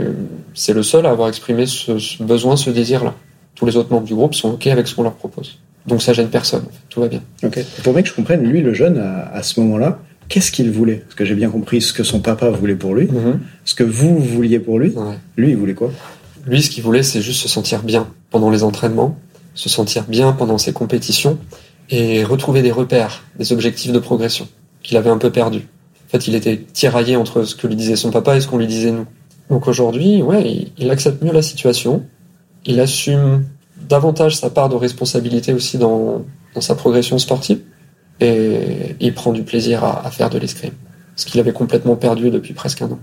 c'est 0.55 0.75
le 0.75 0.83
seul 0.83 1.07
à 1.07 1.11
avoir 1.11 1.29
exprimé 1.29 1.67
ce, 1.67 2.23
besoin, 2.23 2.57
ce 2.57 2.69
désir-là. 2.71 3.15
Tous 3.55 3.65
les 3.65 3.77
autres 3.77 3.91
membres 3.91 4.07
du 4.07 4.15
groupe 4.15 4.35
sont 4.35 4.51
OK 4.51 4.67
avec 4.67 4.87
ce 4.87 4.95
qu'on 4.95 5.03
leur 5.03 5.15
propose. 5.15 5.59
Donc 5.87 6.03
ça 6.03 6.13
gêne 6.13 6.29
personne, 6.29 6.65
tout 6.91 7.01
va 7.01 7.09
bien. 7.09 7.23
Ok. 7.43 7.65
Pour 7.83 7.95
que 7.95 8.05
je 8.05 8.13
comprenne, 8.13 8.43
lui, 8.43 8.61
le 8.61 8.75
jeune, 8.75 8.99
à, 8.99 9.43
ce 9.43 9.59
moment-là, 9.61 10.01
qu'est-ce 10.29 10.53
qu'il 10.53 10.71
voulait? 10.71 10.97
Parce 10.97 11.15
que 11.15 11.25
j'ai 11.25 11.35
bien 11.35 11.49
compris 11.49 11.81
ce 11.81 11.93
que 11.93 12.03
son 12.03 12.21
papa 12.21 12.51
voulait 12.51 12.77
pour 12.77 12.95
lui, 12.95 13.07
mhm. 13.07 13.41
ce 13.65 13.75
que 13.75 13.85
vous 13.85 14.19
vouliez 14.19 14.59
pour 14.59 14.79
lui. 14.79 14.95
Lui, 15.37 15.51
il 15.51 15.57
voulait 15.57 15.75
quoi? 15.75 15.91
Lui, 16.45 16.63
ce 16.63 16.71
qu'il 16.71 16.83
voulait, 16.83 17.03
c'est 17.03 17.23
juste 17.23 17.41
se 17.41 17.49
sentir 17.49 17.83
bien 17.83 18.09
pendant 18.31 18.51
les 18.51 18.65
entraînements, 18.65 19.17
se 19.55 19.69
sentir 19.69 20.05
bien 20.05 20.33
pendant 20.33 20.59
ses 20.59 20.73
compétitions 20.73 21.39
et 21.91 22.25
retrouver 22.25 22.63
des 22.63 22.73
repères, 22.73 23.23
des 23.39 23.53
objectifs 23.53 23.93
de 23.93 23.99
progression 23.99 24.49
qu'il 24.83 24.97
avait 24.97 25.11
un 25.11 25.19
peu 25.19 25.31
perdus. 25.31 25.69
En 26.09 26.11
fait, 26.11 26.27
il 26.29 26.35
était 26.35 26.59
tiraillé 26.73 27.17
entre 27.17 27.45
ce 27.45 27.55
que 27.55 27.67
lui 27.67 27.77
disait 27.77 27.97
son 27.97 28.11
papa 28.11 28.37
et 28.37 28.41
ce 28.41 28.49
qu'on 28.49 28.59
lui 28.59 28.67
disait 28.67 28.91
nous. 28.91 29.07
Donc 29.51 29.69
aujourd'hui, 29.69 30.23
ouais, 30.23 30.69
il, 30.77 30.91
accepte 30.91 31.23
mieux 31.23 31.33
la 31.33 31.43
situation, 31.43 32.05
il 32.65 32.81
assume 32.81 33.45
davantage 33.89 34.37
sa 34.37 34.51
part 34.51 34.69
de 34.69 34.77
responsabilité 34.77 35.53
aussi 35.53 35.79
dans, 35.79 36.25
sa 36.61 36.75
progression 36.75 37.19
sportive, 37.19 37.61
et 38.21 38.97
il 39.01 39.15
prend 39.15 39.33
du 39.33 39.43
plaisir 39.43 39.85
à, 39.85 40.11
faire 40.11 40.31
de 40.31 40.39
l'escrime, 40.39 40.75
ce 41.17 41.27
qu'il 41.27 41.41
avait 41.41 41.53
complètement 41.53 41.97
perdu 41.97 42.31
depuis 42.31 42.55
presque 42.55 42.83
un 42.83 42.87
an. 42.87 43.01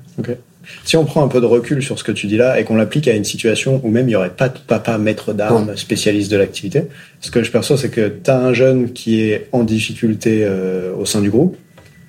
Si 0.84 0.98
on 0.98 1.06
prend 1.06 1.24
un 1.24 1.28
peu 1.28 1.42
de 1.42 1.46
recul 1.46 1.82
sur 1.82 1.98
ce 1.98 2.04
que 2.04 2.12
tu 2.12 2.28
dis 2.28 2.38
là 2.38 2.60
et 2.60 2.64
qu'on 2.64 2.76
l'applique 2.76 3.08
à 3.08 3.14
une 3.14 3.24
situation 3.24 3.82
où 3.84 3.90
même 3.90 4.06
il 4.06 4.10
n'y 4.10 4.16
aurait 4.16 4.30
pas 4.30 4.50
de 4.50 4.58
papa 4.60 4.98
maître 4.98 5.34
d'armes 5.34 5.76
spécialiste 5.76 6.32
de 6.32 6.38
l'activité, 6.38 6.84
ce 7.22 7.32
que 7.32 7.44
je 7.44 7.52
perçois 7.52 7.78
c'est 7.78 7.90
que 7.90 8.12
tu 8.24 8.30
as 8.30 8.38
un 8.38 8.54
jeune 8.54 8.94
qui 8.94 9.22
est 9.22 9.48
en 9.52 9.64
difficulté 9.64 10.42
euh, 10.44 10.94
au 10.96 11.06
sein 11.06 11.22
du 11.22 11.30
groupe, 11.30 11.56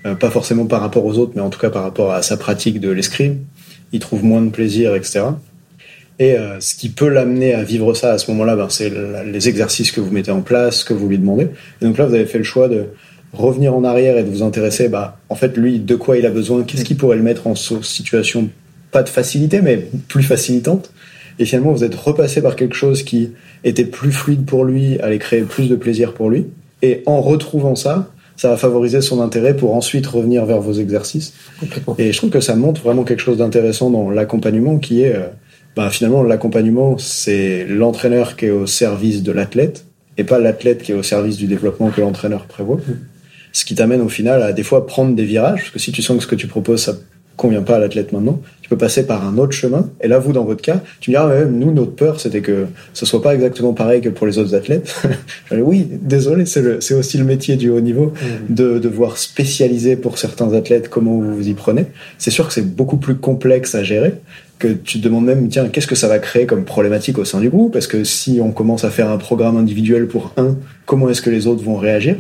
euh, 0.07 0.15
pas 0.15 0.31
forcément 0.31 0.67
par 0.67 0.81
rapport 0.81 1.05
aux 1.05 1.19
autres, 1.19 1.33
mais 1.35 1.43
en 1.43 1.51
tout 1.51 1.61
cas 1.61 1.71
par 1.71 1.83
rapport 1.83 2.13
à 2.13 2.23
sa 2.23 2.37
pratique 2.37 2.81
de 2.81 2.91
l'escrime, 2.91 3.39
il 3.93 4.01
trouve 4.01 4.25
moins 4.25 4.43
de 4.43 4.51
plaisir, 4.51 4.95
etc. 4.95 5.23
Et 6.19 6.37
euh, 6.37 6.61
ce 6.61 6.75
qui 6.75 6.91
peut 6.91 7.09
l'amener 7.09 7.55
à 7.55 7.63
vivre 7.63 7.95
ça 7.95 8.13
à 8.13 8.19
ce 8.19 8.31
moment-là, 8.31 8.55
ben, 8.55 8.69
c'est 8.69 8.93
les 9.25 9.49
exercices 9.49 9.91
que 9.91 10.03
vous 10.03 10.11
mettez 10.11 10.31
en 10.31 10.43
place, 10.43 10.85
que 10.85 10.93
vous 10.93 11.09
lui 11.09 11.19
demandez. 11.19 11.49
Et 11.81 11.85
donc 11.87 11.97
là, 11.97 12.05
vous 12.05 12.15
avez 12.15 12.27
fait 12.27 12.37
le 12.37 12.45
choix 12.45 12.69
de 12.69 12.89
revenir 13.33 13.75
en 13.75 13.85
arrière 13.85 14.17
et 14.17 14.25
de 14.25 14.31
vous 14.31 14.43
intéresser, 14.43 14.89
bah, 14.89 15.19
en 15.29 15.35
fait, 15.35 15.57
lui, 15.57 15.79
de 15.79 15.95
quoi 15.95 16.19
il 16.19 16.27
a 16.27 16.31
besoin, 16.31 16.63
qu'est-ce 16.63 16.85
qui 16.85 16.95
pourrait 16.95 17.17
le 17.17 17.23
mettre 17.23 17.47
en 17.47 17.55
situation, 17.55 18.49
pas 18.91 19.03
de 19.03 19.09
facilité, 19.09 19.61
mais 19.63 19.89
plus 20.09 20.23
facilitante. 20.23 20.91
Et 21.39 21.45
finalement, 21.45 21.73
vous 21.73 21.85
êtes 21.85 21.95
repassé 21.95 22.43
par 22.43 22.57
quelque 22.57 22.75
chose 22.75 23.03
qui 23.03 23.31
était 23.65 23.85
plus 23.85 24.13
fluide 24.13 24.45
pour 24.45 24.65
lui, 24.65 24.99
allait 25.01 25.19
créer 25.19 25.43
plus 25.43 25.69
de 25.69 25.77
plaisir 25.77 26.13
pour 26.13 26.29
lui. 26.29 26.47
Et 26.83 27.03
en 27.07 27.21
retrouvant 27.21 27.77
ça, 27.77 28.11
ça 28.37 28.49
va 28.49 28.57
favoriser 28.57 29.01
son 29.01 29.21
intérêt 29.21 29.55
pour 29.55 29.75
ensuite 29.75 30.07
revenir 30.07 30.45
vers 30.47 30.61
vos 30.61 30.73
exercices. 30.73 31.35
Et 31.99 32.13
je 32.13 32.17
trouve 32.17 32.31
que 32.31 32.41
ça 32.41 32.57
montre 32.57 32.81
vraiment 32.81 33.05
quelque 33.05 33.21
chose 33.21 33.39
d'intéressant 33.39 33.91
dans 33.91 34.11
l'accompagnement 34.11 34.79
qui 34.79 35.03
est, 35.03 35.15
euh, 35.15 35.27
bah, 35.77 35.91
finalement, 35.91 36.23
l'accompagnement, 36.23 36.97
c'est 36.99 37.67
l'entraîneur 37.67 38.37
qui 38.37 38.47
est 38.47 38.51
au 38.51 38.67
service 38.67 39.23
de 39.23 39.33
l'athlète 39.33 39.85
et 40.17 40.25
pas 40.25 40.39
l'athlète 40.39 40.83
qui 40.83 40.93
est 40.93 40.95
au 40.95 41.03
service 41.03 41.37
du 41.37 41.47
développement 41.47 41.91
que 41.91 42.01
l'entraîneur 42.01 42.47
prévoit. 42.47 42.81
Ce 43.53 43.65
qui 43.65 43.75
t'amène 43.75 44.01
au 44.01 44.09
final 44.09 44.43
à 44.43 44.53
des 44.53 44.63
fois 44.63 44.87
prendre 44.87 45.15
des 45.15 45.25
virages, 45.25 45.61
parce 45.61 45.71
que 45.71 45.79
si 45.79 45.93
tu 45.93 46.03
sens 46.03 46.19
que 46.19 46.23
ce 46.23 46.29
que 46.29 46.35
tu 46.35 46.47
proposes, 46.47 46.83
ça 46.83 46.95
convient 47.41 47.63
pas 47.63 47.77
à 47.77 47.79
l'athlète 47.79 48.13
maintenant, 48.13 48.41
tu 48.61 48.69
peux 48.69 48.77
passer 48.77 49.07
par 49.07 49.27
un 49.27 49.39
autre 49.39 49.53
chemin. 49.53 49.89
Et 50.03 50.09
là, 50.09 50.19
vous, 50.19 50.33
dans 50.33 50.45
votre 50.45 50.61
cas, 50.61 50.83
tu 51.01 51.11
me 51.11 51.15
diras, 51.17 51.33
ah, 51.33 51.45
nous, 51.47 51.73
notre 51.73 51.93
peur, 51.93 52.21
c'était 52.21 52.43
que 52.43 52.67
ce 52.93 53.07
soit 53.07 53.23
pas 53.23 53.35
exactement 53.35 53.73
pareil 53.73 54.03
que 54.03 54.11
pour 54.11 54.27
les 54.27 54.37
autres 54.37 54.55
athlètes. 54.55 54.95
oui, 55.51 55.87
désolé, 55.91 56.45
c'est 56.45 56.95
aussi 56.95 57.17
le 57.17 57.25
métier 57.25 57.57
du 57.57 57.71
haut 57.71 57.81
niveau 57.81 58.07
mmh. 58.07 58.55
de 58.55 58.79
devoir 58.79 59.17
spécialiser 59.17 59.97
pour 59.97 60.19
certains 60.19 60.53
athlètes 60.53 60.91
comment 60.91 61.19
vous 61.19 61.35
vous 61.35 61.49
y 61.49 61.55
prenez. 61.55 61.87
C'est 62.19 62.31
sûr 62.31 62.47
que 62.47 62.53
c'est 62.53 62.77
beaucoup 62.77 62.99
plus 62.99 63.17
complexe 63.17 63.75
à 63.75 63.83
gérer 63.83 64.13
que 64.59 64.69
tu 64.69 65.01
te 65.01 65.05
demandes 65.05 65.25
même, 65.25 65.49
tiens, 65.49 65.69
qu'est-ce 65.69 65.87
que 65.87 65.95
ça 65.95 66.07
va 66.07 66.19
créer 66.19 66.45
comme 66.45 66.65
problématique 66.65 67.19
au 67.19 67.25
sein 67.25 67.41
du 67.41 67.49
groupe? 67.49 67.73
Parce 67.73 67.87
que 67.87 68.05
si 68.05 68.41
on 68.43 68.53
commence 68.53 68.85
à 68.85 68.91
faire 68.91 69.11
un 69.11 69.17
programme 69.17 69.57
individuel 69.57 70.07
pour 70.07 70.35
un, 70.37 70.57
comment 70.85 71.09
est-ce 71.09 71.23
que 71.23 71.31
les 71.31 71.47
autres 71.47 71.65
vont 71.65 71.77
réagir? 71.77 72.17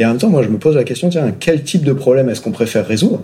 Et 0.00 0.04
en 0.06 0.08
même 0.08 0.18
temps, 0.18 0.30
moi, 0.30 0.42
je 0.42 0.48
me 0.48 0.56
pose 0.56 0.76
la 0.76 0.84
question, 0.84 1.10
tiens, 1.10 1.30
quel 1.38 1.62
type 1.62 1.84
de 1.84 1.92
problème 1.92 2.30
est-ce 2.30 2.40
qu'on 2.40 2.52
préfère 2.52 2.86
résoudre? 2.86 3.20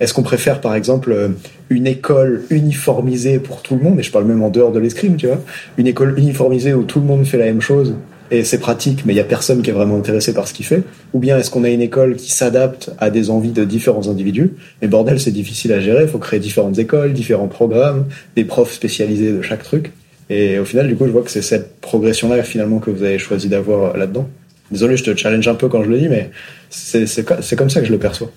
Est-ce 0.00 0.12
qu'on 0.12 0.22
préfère, 0.22 0.60
par 0.60 0.74
exemple, 0.74 1.12
euh, 1.12 1.28
une 1.70 1.86
école 1.86 2.42
uniformisée 2.50 3.38
pour 3.38 3.62
tout 3.62 3.74
le 3.74 3.82
monde, 3.82 3.98
et 3.98 4.02
je 4.02 4.10
parle 4.10 4.26
même 4.26 4.42
en 4.42 4.50
dehors 4.50 4.70
de 4.70 4.78
l'escrime, 4.78 5.16
tu 5.16 5.28
vois, 5.28 5.40
une 5.78 5.86
école 5.86 6.18
uniformisée 6.18 6.74
où 6.74 6.82
tout 6.82 7.00
le 7.00 7.06
monde 7.06 7.24
fait 7.24 7.38
la 7.38 7.46
même 7.46 7.62
chose, 7.62 7.94
et 8.30 8.44
c'est 8.44 8.58
pratique, 8.58 9.06
mais 9.06 9.14
il 9.14 9.16
y 9.16 9.20
a 9.20 9.24
personne 9.24 9.62
qui 9.62 9.70
est 9.70 9.72
vraiment 9.72 9.96
intéressé 9.96 10.34
par 10.34 10.46
ce 10.46 10.52
qu'il 10.52 10.66
fait? 10.66 10.82
Ou 11.14 11.20
bien 11.20 11.38
est-ce 11.38 11.50
qu'on 11.50 11.64
a 11.64 11.70
une 11.70 11.80
école 11.80 12.16
qui 12.16 12.30
s'adapte 12.30 12.90
à 12.98 13.08
des 13.08 13.30
envies 13.30 13.52
de 13.52 13.64
différents 13.64 14.06
individus? 14.06 14.52
Mais 14.82 14.88
bordel, 14.88 15.18
c'est 15.20 15.30
difficile 15.30 15.72
à 15.72 15.80
gérer, 15.80 16.02
il 16.02 16.08
faut 16.08 16.18
créer 16.18 16.38
différentes 16.38 16.78
écoles, 16.78 17.14
différents 17.14 17.48
programmes, 17.48 18.04
des 18.36 18.44
profs 18.44 18.74
spécialisés 18.74 19.32
de 19.32 19.40
chaque 19.40 19.62
truc. 19.62 19.92
Et 20.28 20.58
au 20.58 20.66
final, 20.66 20.86
du 20.86 20.96
coup, 20.96 21.06
je 21.06 21.12
vois 21.12 21.22
que 21.22 21.30
c'est 21.30 21.40
cette 21.40 21.80
progression-là, 21.80 22.42
finalement, 22.42 22.78
que 22.78 22.90
vous 22.90 23.04
avez 23.04 23.18
choisi 23.18 23.48
d'avoir 23.48 23.96
là-dedans. 23.96 24.28
Désolé, 24.70 24.96
je 24.96 25.04
te 25.04 25.16
challenge 25.16 25.48
un 25.48 25.54
peu 25.54 25.68
quand 25.68 25.82
je 25.82 25.88
le 25.88 25.98
dis, 25.98 26.08
mais 26.08 26.30
c'est 26.70 27.56
comme 27.56 27.70
ça 27.70 27.80
que 27.80 27.86
je 27.86 27.92
le 27.92 27.98
perçois. 27.98 28.30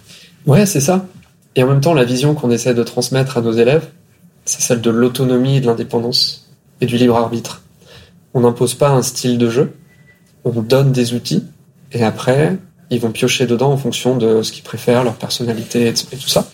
Ouais, 0.46 0.66
c'est 0.66 0.80
ça. 0.80 1.06
Et 1.56 1.64
en 1.64 1.68
même 1.68 1.82
temps, 1.82 1.94
la 1.94 2.04
vision 2.04 2.34
qu'on 2.34 2.50
essaie 2.52 2.74
de 2.74 2.84
transmettre 2.84 3.38
à 3.38 3.42
nos 3.42 3.52
élèves, 3.52 3.88
c'est 4.46 4.62
celle 4.62 4.82
de 4.82 4.90
l'autonomie 4.90 5.58
et 5.58 5.62
de 5.62 5.68
l'indépendance 5.68 6.50
et 6.82 6.86
du 6.86 6.98
libre 6.98 7.16
arbitre. 7.16 7.62
On 8.34 8.42
n'impose 8.42 8.74
pas 8.74 8.90
un 8.90 9.04
style 9.04 9.38
de 9.38 9.50
jeu, 9.50 9.74
on 10.44 10.62
donne 10.62 10.92
des 10.92 11.14
outils 11.14 11.46
et 11.92 12.04
après, 12.04 12.58
ils 12.90 13.00
vont 13.00 13.12
piocher 13.12 13.46
dedans 13.46 13.72
en 13.72 13.78
fonction 13.78 14.18
de 14.18 14.42
ce 14.42 14.52
qu'ils 14.52 14.64
préfèrent, 14.64 15.04
leur 15.04 15.14
personnalité 15.14 15.88
et 15.88 15.94
tout 15.94 16.28
ça. 16.28 16.50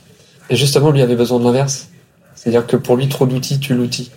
Et 0.50 0.56
justement, 0.56 0.92
lui 0.92 1.02
avait 1.02 1.16
besoin 1.16 1.40
de 1.40 1.46
l'inverse. 1.46 1.88
C'est-à-dire 2.36 2.68
que 2.68 2.76
pour 2.76 2.98
lui, 2.98 3.08
trop 3.08 3.26
d'outils 3.26 3.60
tue 3.60 3.74
l'outil. 3.74 4.12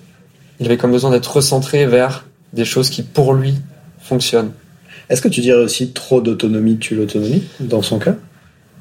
Il 0.60 0.66
avait 0.66 0.76
comme 0.76 0.92
besoin 0.92 1.10
d'être 1.10 1.36
recentré 1.36 1.86
vers 1.86 2.24
des 2.52 2.64
choses 2.64 2.90
qui, 2.90 3.02
pour 3.02 3.34
lui, 3.34 3.54
fonctionnent. 4.00 4.52
Est-ce 5.08 5.22
que 5.22 5.28
tu 5.28 5.40
dirais 5.40 5.62
aussi 5.62 5.92
trop 5.92 6.20
d'autonomie 6.20 6.78
tue 6.78 6.94
l'autonomie, 6.94 7.42
dans 7.60 7.82
son 7.82 7.98
cas? 7.98 8.16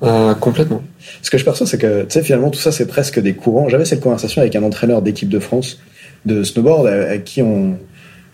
Euh, 0.03 0.33
complètement. 0.33 0.81
Ce 1.21 1.29
que 1.29 1.37
je 1.37 1.45
perçois, 1.45 1.67
c'est 1.67 1.77
que, 1.77 2.03
tu 2.03 2.07
sais, 2.09 2.23
finalement, 2.23 2.49
tout 2.49 2.59
ça, 2.59 2.71
c'est 2.71 2.87
presque 2.87 3.19
des 3.19 3.33
courants. 3.33 3.69
J'avais 3.69 3.85
cette 3.85 4.01
conversation 4.01 4.41
avec 4.41 4.55
un 4.55 4.63
entraîneur 4.63 5.01
d'équipe 5.01 5.29
de 5.29 5.39
France 5.39 5.79
de 6.25 6.43
snowboard 6.43 6.87
avec 6.87 7.23
qui 7.23 7.41
on, 7.41 7.77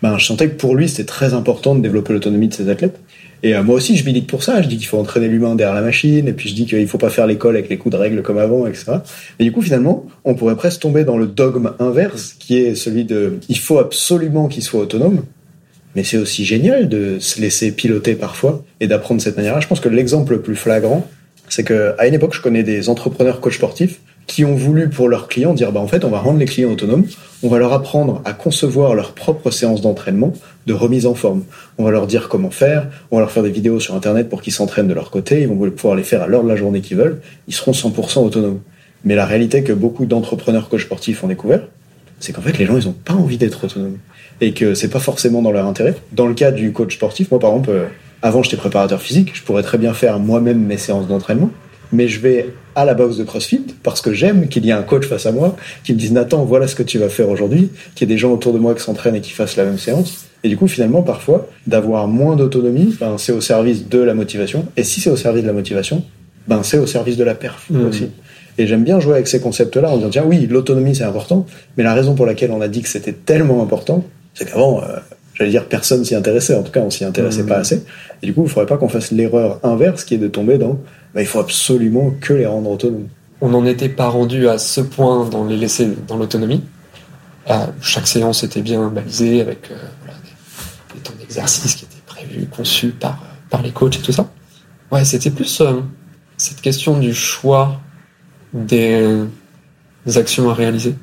ben, 0.02 0.16
je 0.16 0.26
sentais 0.26 0.48
que 0.48 0.54
pour 0.54 0.76
lui, 0.76 0.88
c'était 0.88 1.04
très 1.04 1.34
important 1.34 1.74
de 1.74 1.80
développer 1.80 2.12
l'autonomie 2.12 2.48
de 2.48 2.54
ses 2.54 2.68
athlètes. 2.68 3.00
Et 3.42 3.54
euh, 3.54 3.62
moi 3.62 3.76
aussi, 3.76 3.96
je 3.96 4.04
milite 4.04 4.26
pour 4.26 4.42
ça. 4.42 4.62
Je 4.62 4.68
dis 4.68 4.76
qu'il 4.76 4.86
faut 4.86 4.98
entraîner 4.98 5.28
l'humain 5.28 5.54
derrière 5.54 5.74
la 5.74 5.82
machine, 5.82 6.26
et 6.28 6.32
puis 6.32 6.48
je 6.48 6.54
dis 6.54 6.66
qu'il 6.66 6.86
faut 6.88 6.98
pas 6.98 7.10
faire 7.10 7.26
l'école 7.26 7.56
avec 7.56 7.68
les 7.68 7.78
coups 7.78 7.92
de 7.92 8.00
règle 8.00 8.22
comme 8.22 8.38
avant, 8.38 8.66
etc. 8.66 8.98
Et 9.38 9.44
du 9.44 9.52
coup, 9.52 9.62
finalement, 9.62 10.06
on 10.24 10.34
pourrait 10.34 10.56
presque 10.56 10.80
tomber 10.80 11.04
dans 11.04 11.16
le 11.16 11.26
dogme 11.26 11.72
inverse, 11.78 12.34
qui 12.38 12.58
est 12.58 12.74
celui 12.74 13.04
de 13.04 13.38
il 13.48 13.58
faut 13.58 13.78
absolument 13.78 14.48
qu'il 14.48 14.62
soit 14.62 14.80
autonome. 14.80 15.22
Mais 15.96 16.04
c'est 16.04 16.18
aussi 16.18 16.44
génial 16.44 16.88
de 16.88 17.18
se 17.18 17.40
laisser 17.40 17.72
piloter 17.72 18.14
parfois 18.14 18.64
et 18.80 18.86
d'apprendre 18.86 19.20
de 19.20 19.24
cette 19.24 19.36
manière-là. 19.36 19.60
Je 19.60 19.66
pense 19.66 19.80
que 19.80 19.88
l'exemple 19.88 20.32
le 20.32 20.40
plus 20.40 20.56
flagrant, 20.56 21.06
c'est 21.48 21.64
que 21.64 21.94
à 21.98 22.06
une 22.06 22.14
époque, 22.14 22.34
je 22.34 22.42
connais 22.42 22.62
des 22.62 22.88
entrepreneurs 22.88 23.40
coachs 23.40 23.54
sportifs 23.54 24.00
qui 24.28 24.44
ont 24.44 24.54
voulu 24.54 24.88
pour 24.88 25.08
leurs 25.08 25.26
clients 25.26 25.54
dire 25.54 25.72
bah 25.72 25.80
en 25.80 25.88
fait 25.88 26.04
on 26.04 26.10
va 26.10 26.18
rendre 26.18 26.38
les 26.38 26.44
clients 26.44 26.70
autonomes, 26.70 27.06
on 27.42 27.48
va 27.48 27.58
leur 27.58 27.72
apprendre 27.72 28.20
à 28.26 28.34
concevoir 28.34 28.94
leur 28.94 29.12
propre 29.12 29.50
séance 29.50 29.80
d'entraînement 29.80 30.34
de 30.66 30.74
remise 30.74 31.06
en 31.06 31.14
forme. 31.14 31.44
On 31.78 31.84
va 31.84 31.90
leur 31.90 32.06
dire 32.06 32.28
comment 32.28 32.50
faire, 32.50 32.88
on 33.10 33.16
va 33.16 33.22
leur 33.22 33.32
faire 33.32 33.42
des 33.42 33.50
vidéos 33.50 33.80
sur 33.80 33.94
internet 33.94 34.28
pour 34.28 34.42
qu'ils 34.42 34.52
s'entraînent 34.52 34.86
de 34.86 34.94
leur 34.94 35.10
côté, 35.10 35.40
ils 35.40 35.48
vont 35.48 35.70
pouvoir 35.70 35.96
les 35.96 36.02
faire 36.02 36.22
à 36.22 36.26
l'heure 36.26 36.44
de 36.44 36.48
la 36.48 36.56
journée 36.56 36.82
qu'ils 36.82 36.98
veulent, 36.98 37.20
ils 37.48 37.54
seront 37.54 37.72
100% 37.72 38.18
autonomes. 38.18 38.60
Mais 39.04 39.14
la 39.14 39.24
réalité 39.24 39.62
que 39.62 39.72
beaucoup 39.72 40.04
d'entrepreneurs 40.04 40.68
coachs 40.68 40.82
sportifs 40.82 41.24
ont 41.24 41.28
découvert, 41.28 41.62
c'est 42.20 42.32
qu'en 42.32 42.42
fait 42.42 42.58
les 42.58 42.66
gens 42.66 42.76
ils 42.76 42.88
ont 42.88 42.96
pas 43.04 43.14
envie 43.14 43.38
d'être 43.38 43.64
autonomes 43.64 43.98
et 44.40 44.52
que 44.52 44.74
c'est 44.74 44.88
pas 44.88 45.00
forcément 45.00 45.42
dans 45.42 45.52
leur 45.52 45.66
intérêt. 45.66 45.94
Dans 46.12 46.26
le 46.26 46.34
cas 46.34 46.52
du 46.52 46.72
coach 46.72 46.94
sportif, 46.94 47.30
moi 47.30 47.40
par 47.40 47.50
exemple 47.50 47.70
euh, 47.70 47.86
avant, 48.20 48.42
j'étais 48.42 48.56
préparateur 48.56 49.00
physique, 49.00 49.30
je 49.34 49.42
pourrais 49.42 49.62
très 49.62 49.78
bien 49.78 49.94
faire 49.94 50.18
moi-même 50.18 50.58
mes 50.58 50.76
séances 50.76 51.06
d'entraînement, 51.06 51.50
mais 51.92 52.08
je 52.08 52.18
vais 52.20 52.52
à 52.74 52.84
la 52.84 52.94
boxe 52.94 53.16
de 53.16 53.24
CrossFit 53.24 53.64
parce 53.82 54.00
que 54.00 54.12
j'aime 54.12 54.48
qu'il 54.48 54.64
y 54.66 54.70
ait 54.70 54.72
un 54.72 54.82
coach 54.82 55.06
face 55.06 55.26
à 55.26 55.32
moi 55.32 55.56
qui 55.84 55.92
me 55.92 55.98
dise 55.98 56.12
Nathan, 56.12 56.44
voilà 56.44 56.66
ce 56.66 56.74
que 56.74 56.82
tu 56.82 56.98
vas 56.98 57.08
faire 57.08 57.28
aujourd'hui, 57.28 57.70
qu'il 57.94 58.08
y 58.08 58.10
ait 58.10 58.14
des 58.14 58.18
gens 58.18 58.32
autour 58.32 58.52
de 58.52 58.58
moi 58.58 58.74
qui 58.74 58.82
s'entraînent 58.82 59.14
et 59.14 59.20
qui 59.20 59.30
fassent 59.30 59.56
la 59.56 59.64
même 59.64 59.78
séance. 59.78 60.26
Et 60.44 60.48
du 60.48 60.56
coup, 60.56 60.68
finalement, 60.68 61.02
parfois, 61.02 61.48
d'avoir 61.66 62.06
moins 62.06 62.36
d'autonomie, 62.36 62.94
ben, 63.00 63.18
c'est 63.18 63.32
au 63.32 63.40
service 63.40 63.88
de 63.88 63.98
la 63.98 64.14
motivation. 64.14 64.66
Et 64.76 64.84
si 64.84 65.00
c'est 65.00 65.10
au 65.10 65.16
service 65.16 65.42
de 65.42 65.48
la 65.48 65.52
motivation, 65.52 66.04
ben, 66.46 66.62
c'est 66.62 66.78
au 66.78 66.86
service 66.86 67.16
de 67.16 67.24
la 67.24 67.34
perf 67.34 67.66
mmh. 67.70 67.86
aussi. 67.86 68.08
Et 68.58 68.66
j'aime 68.66 68.82
bien 68.82 68.98
jouer 68.98 69.14
avec 69.14 69.28
ces 69.28 69.40
concepts-là 69.40 69.90
en 69.90 69.96
disant, 69.96 70.10
tiens, 70.10 70.24
oui, 70.26 70.46
l'autonomie, 70.48 70.94
c'est 70.94 71.04
important, 71.04 71.46
mais 71.76 71.84
la 71.84 71.94
raison 71.94 72.14
pour 72.14 72.26
laquelle 72.26 72.50
on 72.50 72.60
a 72.60 72.68
dit 72.68 72.82
que 72.82 72.88
c'était 72.88 73.12
tellement 73.12 73.62
important, 73.62 74.04
c'est 74.34 74.50
qu'avant, 74.50 74.82
euh, 74.82 74.96
j'allais 75.34 75.50
dire 75.50 75.66
personne 75.66 76.04
s'y 76.04 76.16
intéressait, 76.16 76.56
en 76.56 76.62
tout 76.62 76.72
cas 76.72 76.80
on 76.80 76.90
s'y 76.90 77.04
intéressait 77.04 77.44
pas 77.44 77.58
mmh. 77.58 77.60
assez. 77.60 77.84
Et 78.22 78.26
du 78.26 78.34
coup, 78.34 78.40
il 78.40 78.44
ne 78.44 78.48
faudrait 78.48 78.66
pas 78.66 78.76
qu'on 78.76 78.88
fasse 78.88 79.12
l'erreur 79.12 79.60
inverse 79.62 80.04
qui 80.04 80.14
est 80.14 80.18
de 80.18 80.28
tomber 80.28 80.58
dans 80.58 80.80
bah, 81.14 81.22
il 81.22 81.26
faut 81.26 81.38
absolument 81.38 82.12
que 82.20 82.34
les 82.34 82.46
rendre 82.46 82.70
autonomes. 82.70 83.08
On 83.40 83.50
n'en 83.50 83.64
était 83.64 83.88
pas 83.88 84.08
rendu 84.08 84.48
à 84.48 84.58
ce 84.58 84.80
point 84.80 85.24
dans 85.28 85.44
les 85.44 85.56
laisser 85.56 85.88
dans 86.08 86.16
l'autonomie. 86.16 86.62
Là, 87.46 87.70
chaque 87.80 88.08
séance 88.08 88.42
était 88.42 88.62
bien 88.62 88.88
balisée 88.88 89.40
avec 89.40 89.68
voilà, 90.00 90.18
des, 90.18 90.94
des, 90.96 91.00
temps 91.00 91.14
d'exercice 91.18 91.76
qui 91.76 91.84
étaient 91.84 92.02
prévus, 92.04 92.46
conçus 92.46 92.88
par, 92.88 93.22
par 93.48 93.62
les 93.62 93.70
coachs 93.70 93.96
et 93.96 94.02
tout 94.02 94.12
ça. 94.12 94.28
Ouais, 94.90 95.04
c'était 95.04 95.30
plus 95.30 95.62
cette 96.36 96.60
question 96.60 96.98
du 96.98 97.14
choix 97.14 97.80
des 98.52 99.24
actions 100.16 100.48
à 100.50 100.54
réaliser. 100.54 100.94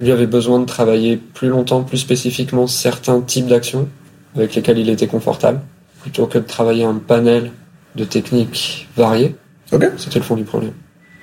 Lui 0.00 0.10
avait 0.10 0.26
besoin 0.26 0.58
de 0.58 0.64
travailler 0.64 1.16
plus 1.16 1.48
longtemps, 1.48 1.82
plus 1.82 1.98
spécifiquement 1.98 2.66
certains 2.66 3.20
types 3.20 3.46
d'actions 3.46 3.88
avec 4.34 4.54
lesquelles 4.54 4.78
il 4.78 4.88
était 4.88 5.06
confortable, 5.06 5.60
plutôt 6.00 6.26
que 6.26 6.38
de 6.38 6.44
travailler 6.44 6.84
un 6.84 6.94
panel 6.94 7.52
de 7.96 8.04
techniques 8.04 8.88
variées. 8.96 9.36
Ok. 9.72 9.88
C'était 9.96 10.18
le 10.18 10.24
fond 10.24 10.36
du 10.36 10.44
problème. 10.44 10.72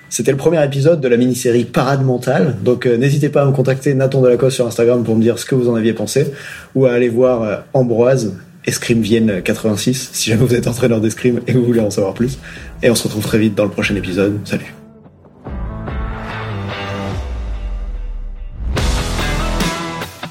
C'était 0.10 0.32
le 0.32 0.38
premier 0.38 0.64
épisode 0.64 1.02
de 1.02 1.08
la 1.08 1.18
mini-série 1.18 1.66
Parade 1.66 2.04
mentale. 2.04 2.56
Donc 2.64 2.86
euh, 2.86 2.98
n'hésitez 2.98 3.30
pas 3.30 3.44
à 3.44 3.46
me 3.46 3.52
contacter 3.52 3.94
Nathan 3.94 4.22
Delacoste 4.22 4.56
sur 4.56 4.66
Instagram 4.66 5.04
pour 5.04 5.16
me 5.16 5.22
dire 5.22 5.38
ce 5.38 5.46
que 5.46 5.56
vous 5.56 5.70
en 5.70 5.76
aviez 5.76 5.94
pensé 5.94 6.34
ou 6.74 6.86
à 6.86 6.94
aller 6.94 7.10
voir 7.10 7.44
euh, 7.44 7.58
Ambroise 7.74 8.36
Escrime 8.66 9.02
Vienne 9.02 9.42
86 9.44 10.10
si 10.14 10.32
jamais 10.32 10.44
vous 10.44 10.56
êtes 10.56 10.68
entraîneur 10.68 11.00
d'escrime 11.00 11.42
et 11.48 11.54
que 11.54 11.58
vous 11.58 11.66
voulez 11.66 11.80
en 11.80 11.92
savoir 11.92 12.14
plus. 12.14 12.40
Et 12.82 12.90
on 12.90 12.96
se 12.96 13.04
retrouve 13.04 13.24
très 13.24 13.38
vite 13.38 13.56
dans 13.56 13.66
le 13.66 13.72
prochain 13.72 13.96
épisode. 13.96 14.40
Salut. 14.46 14.79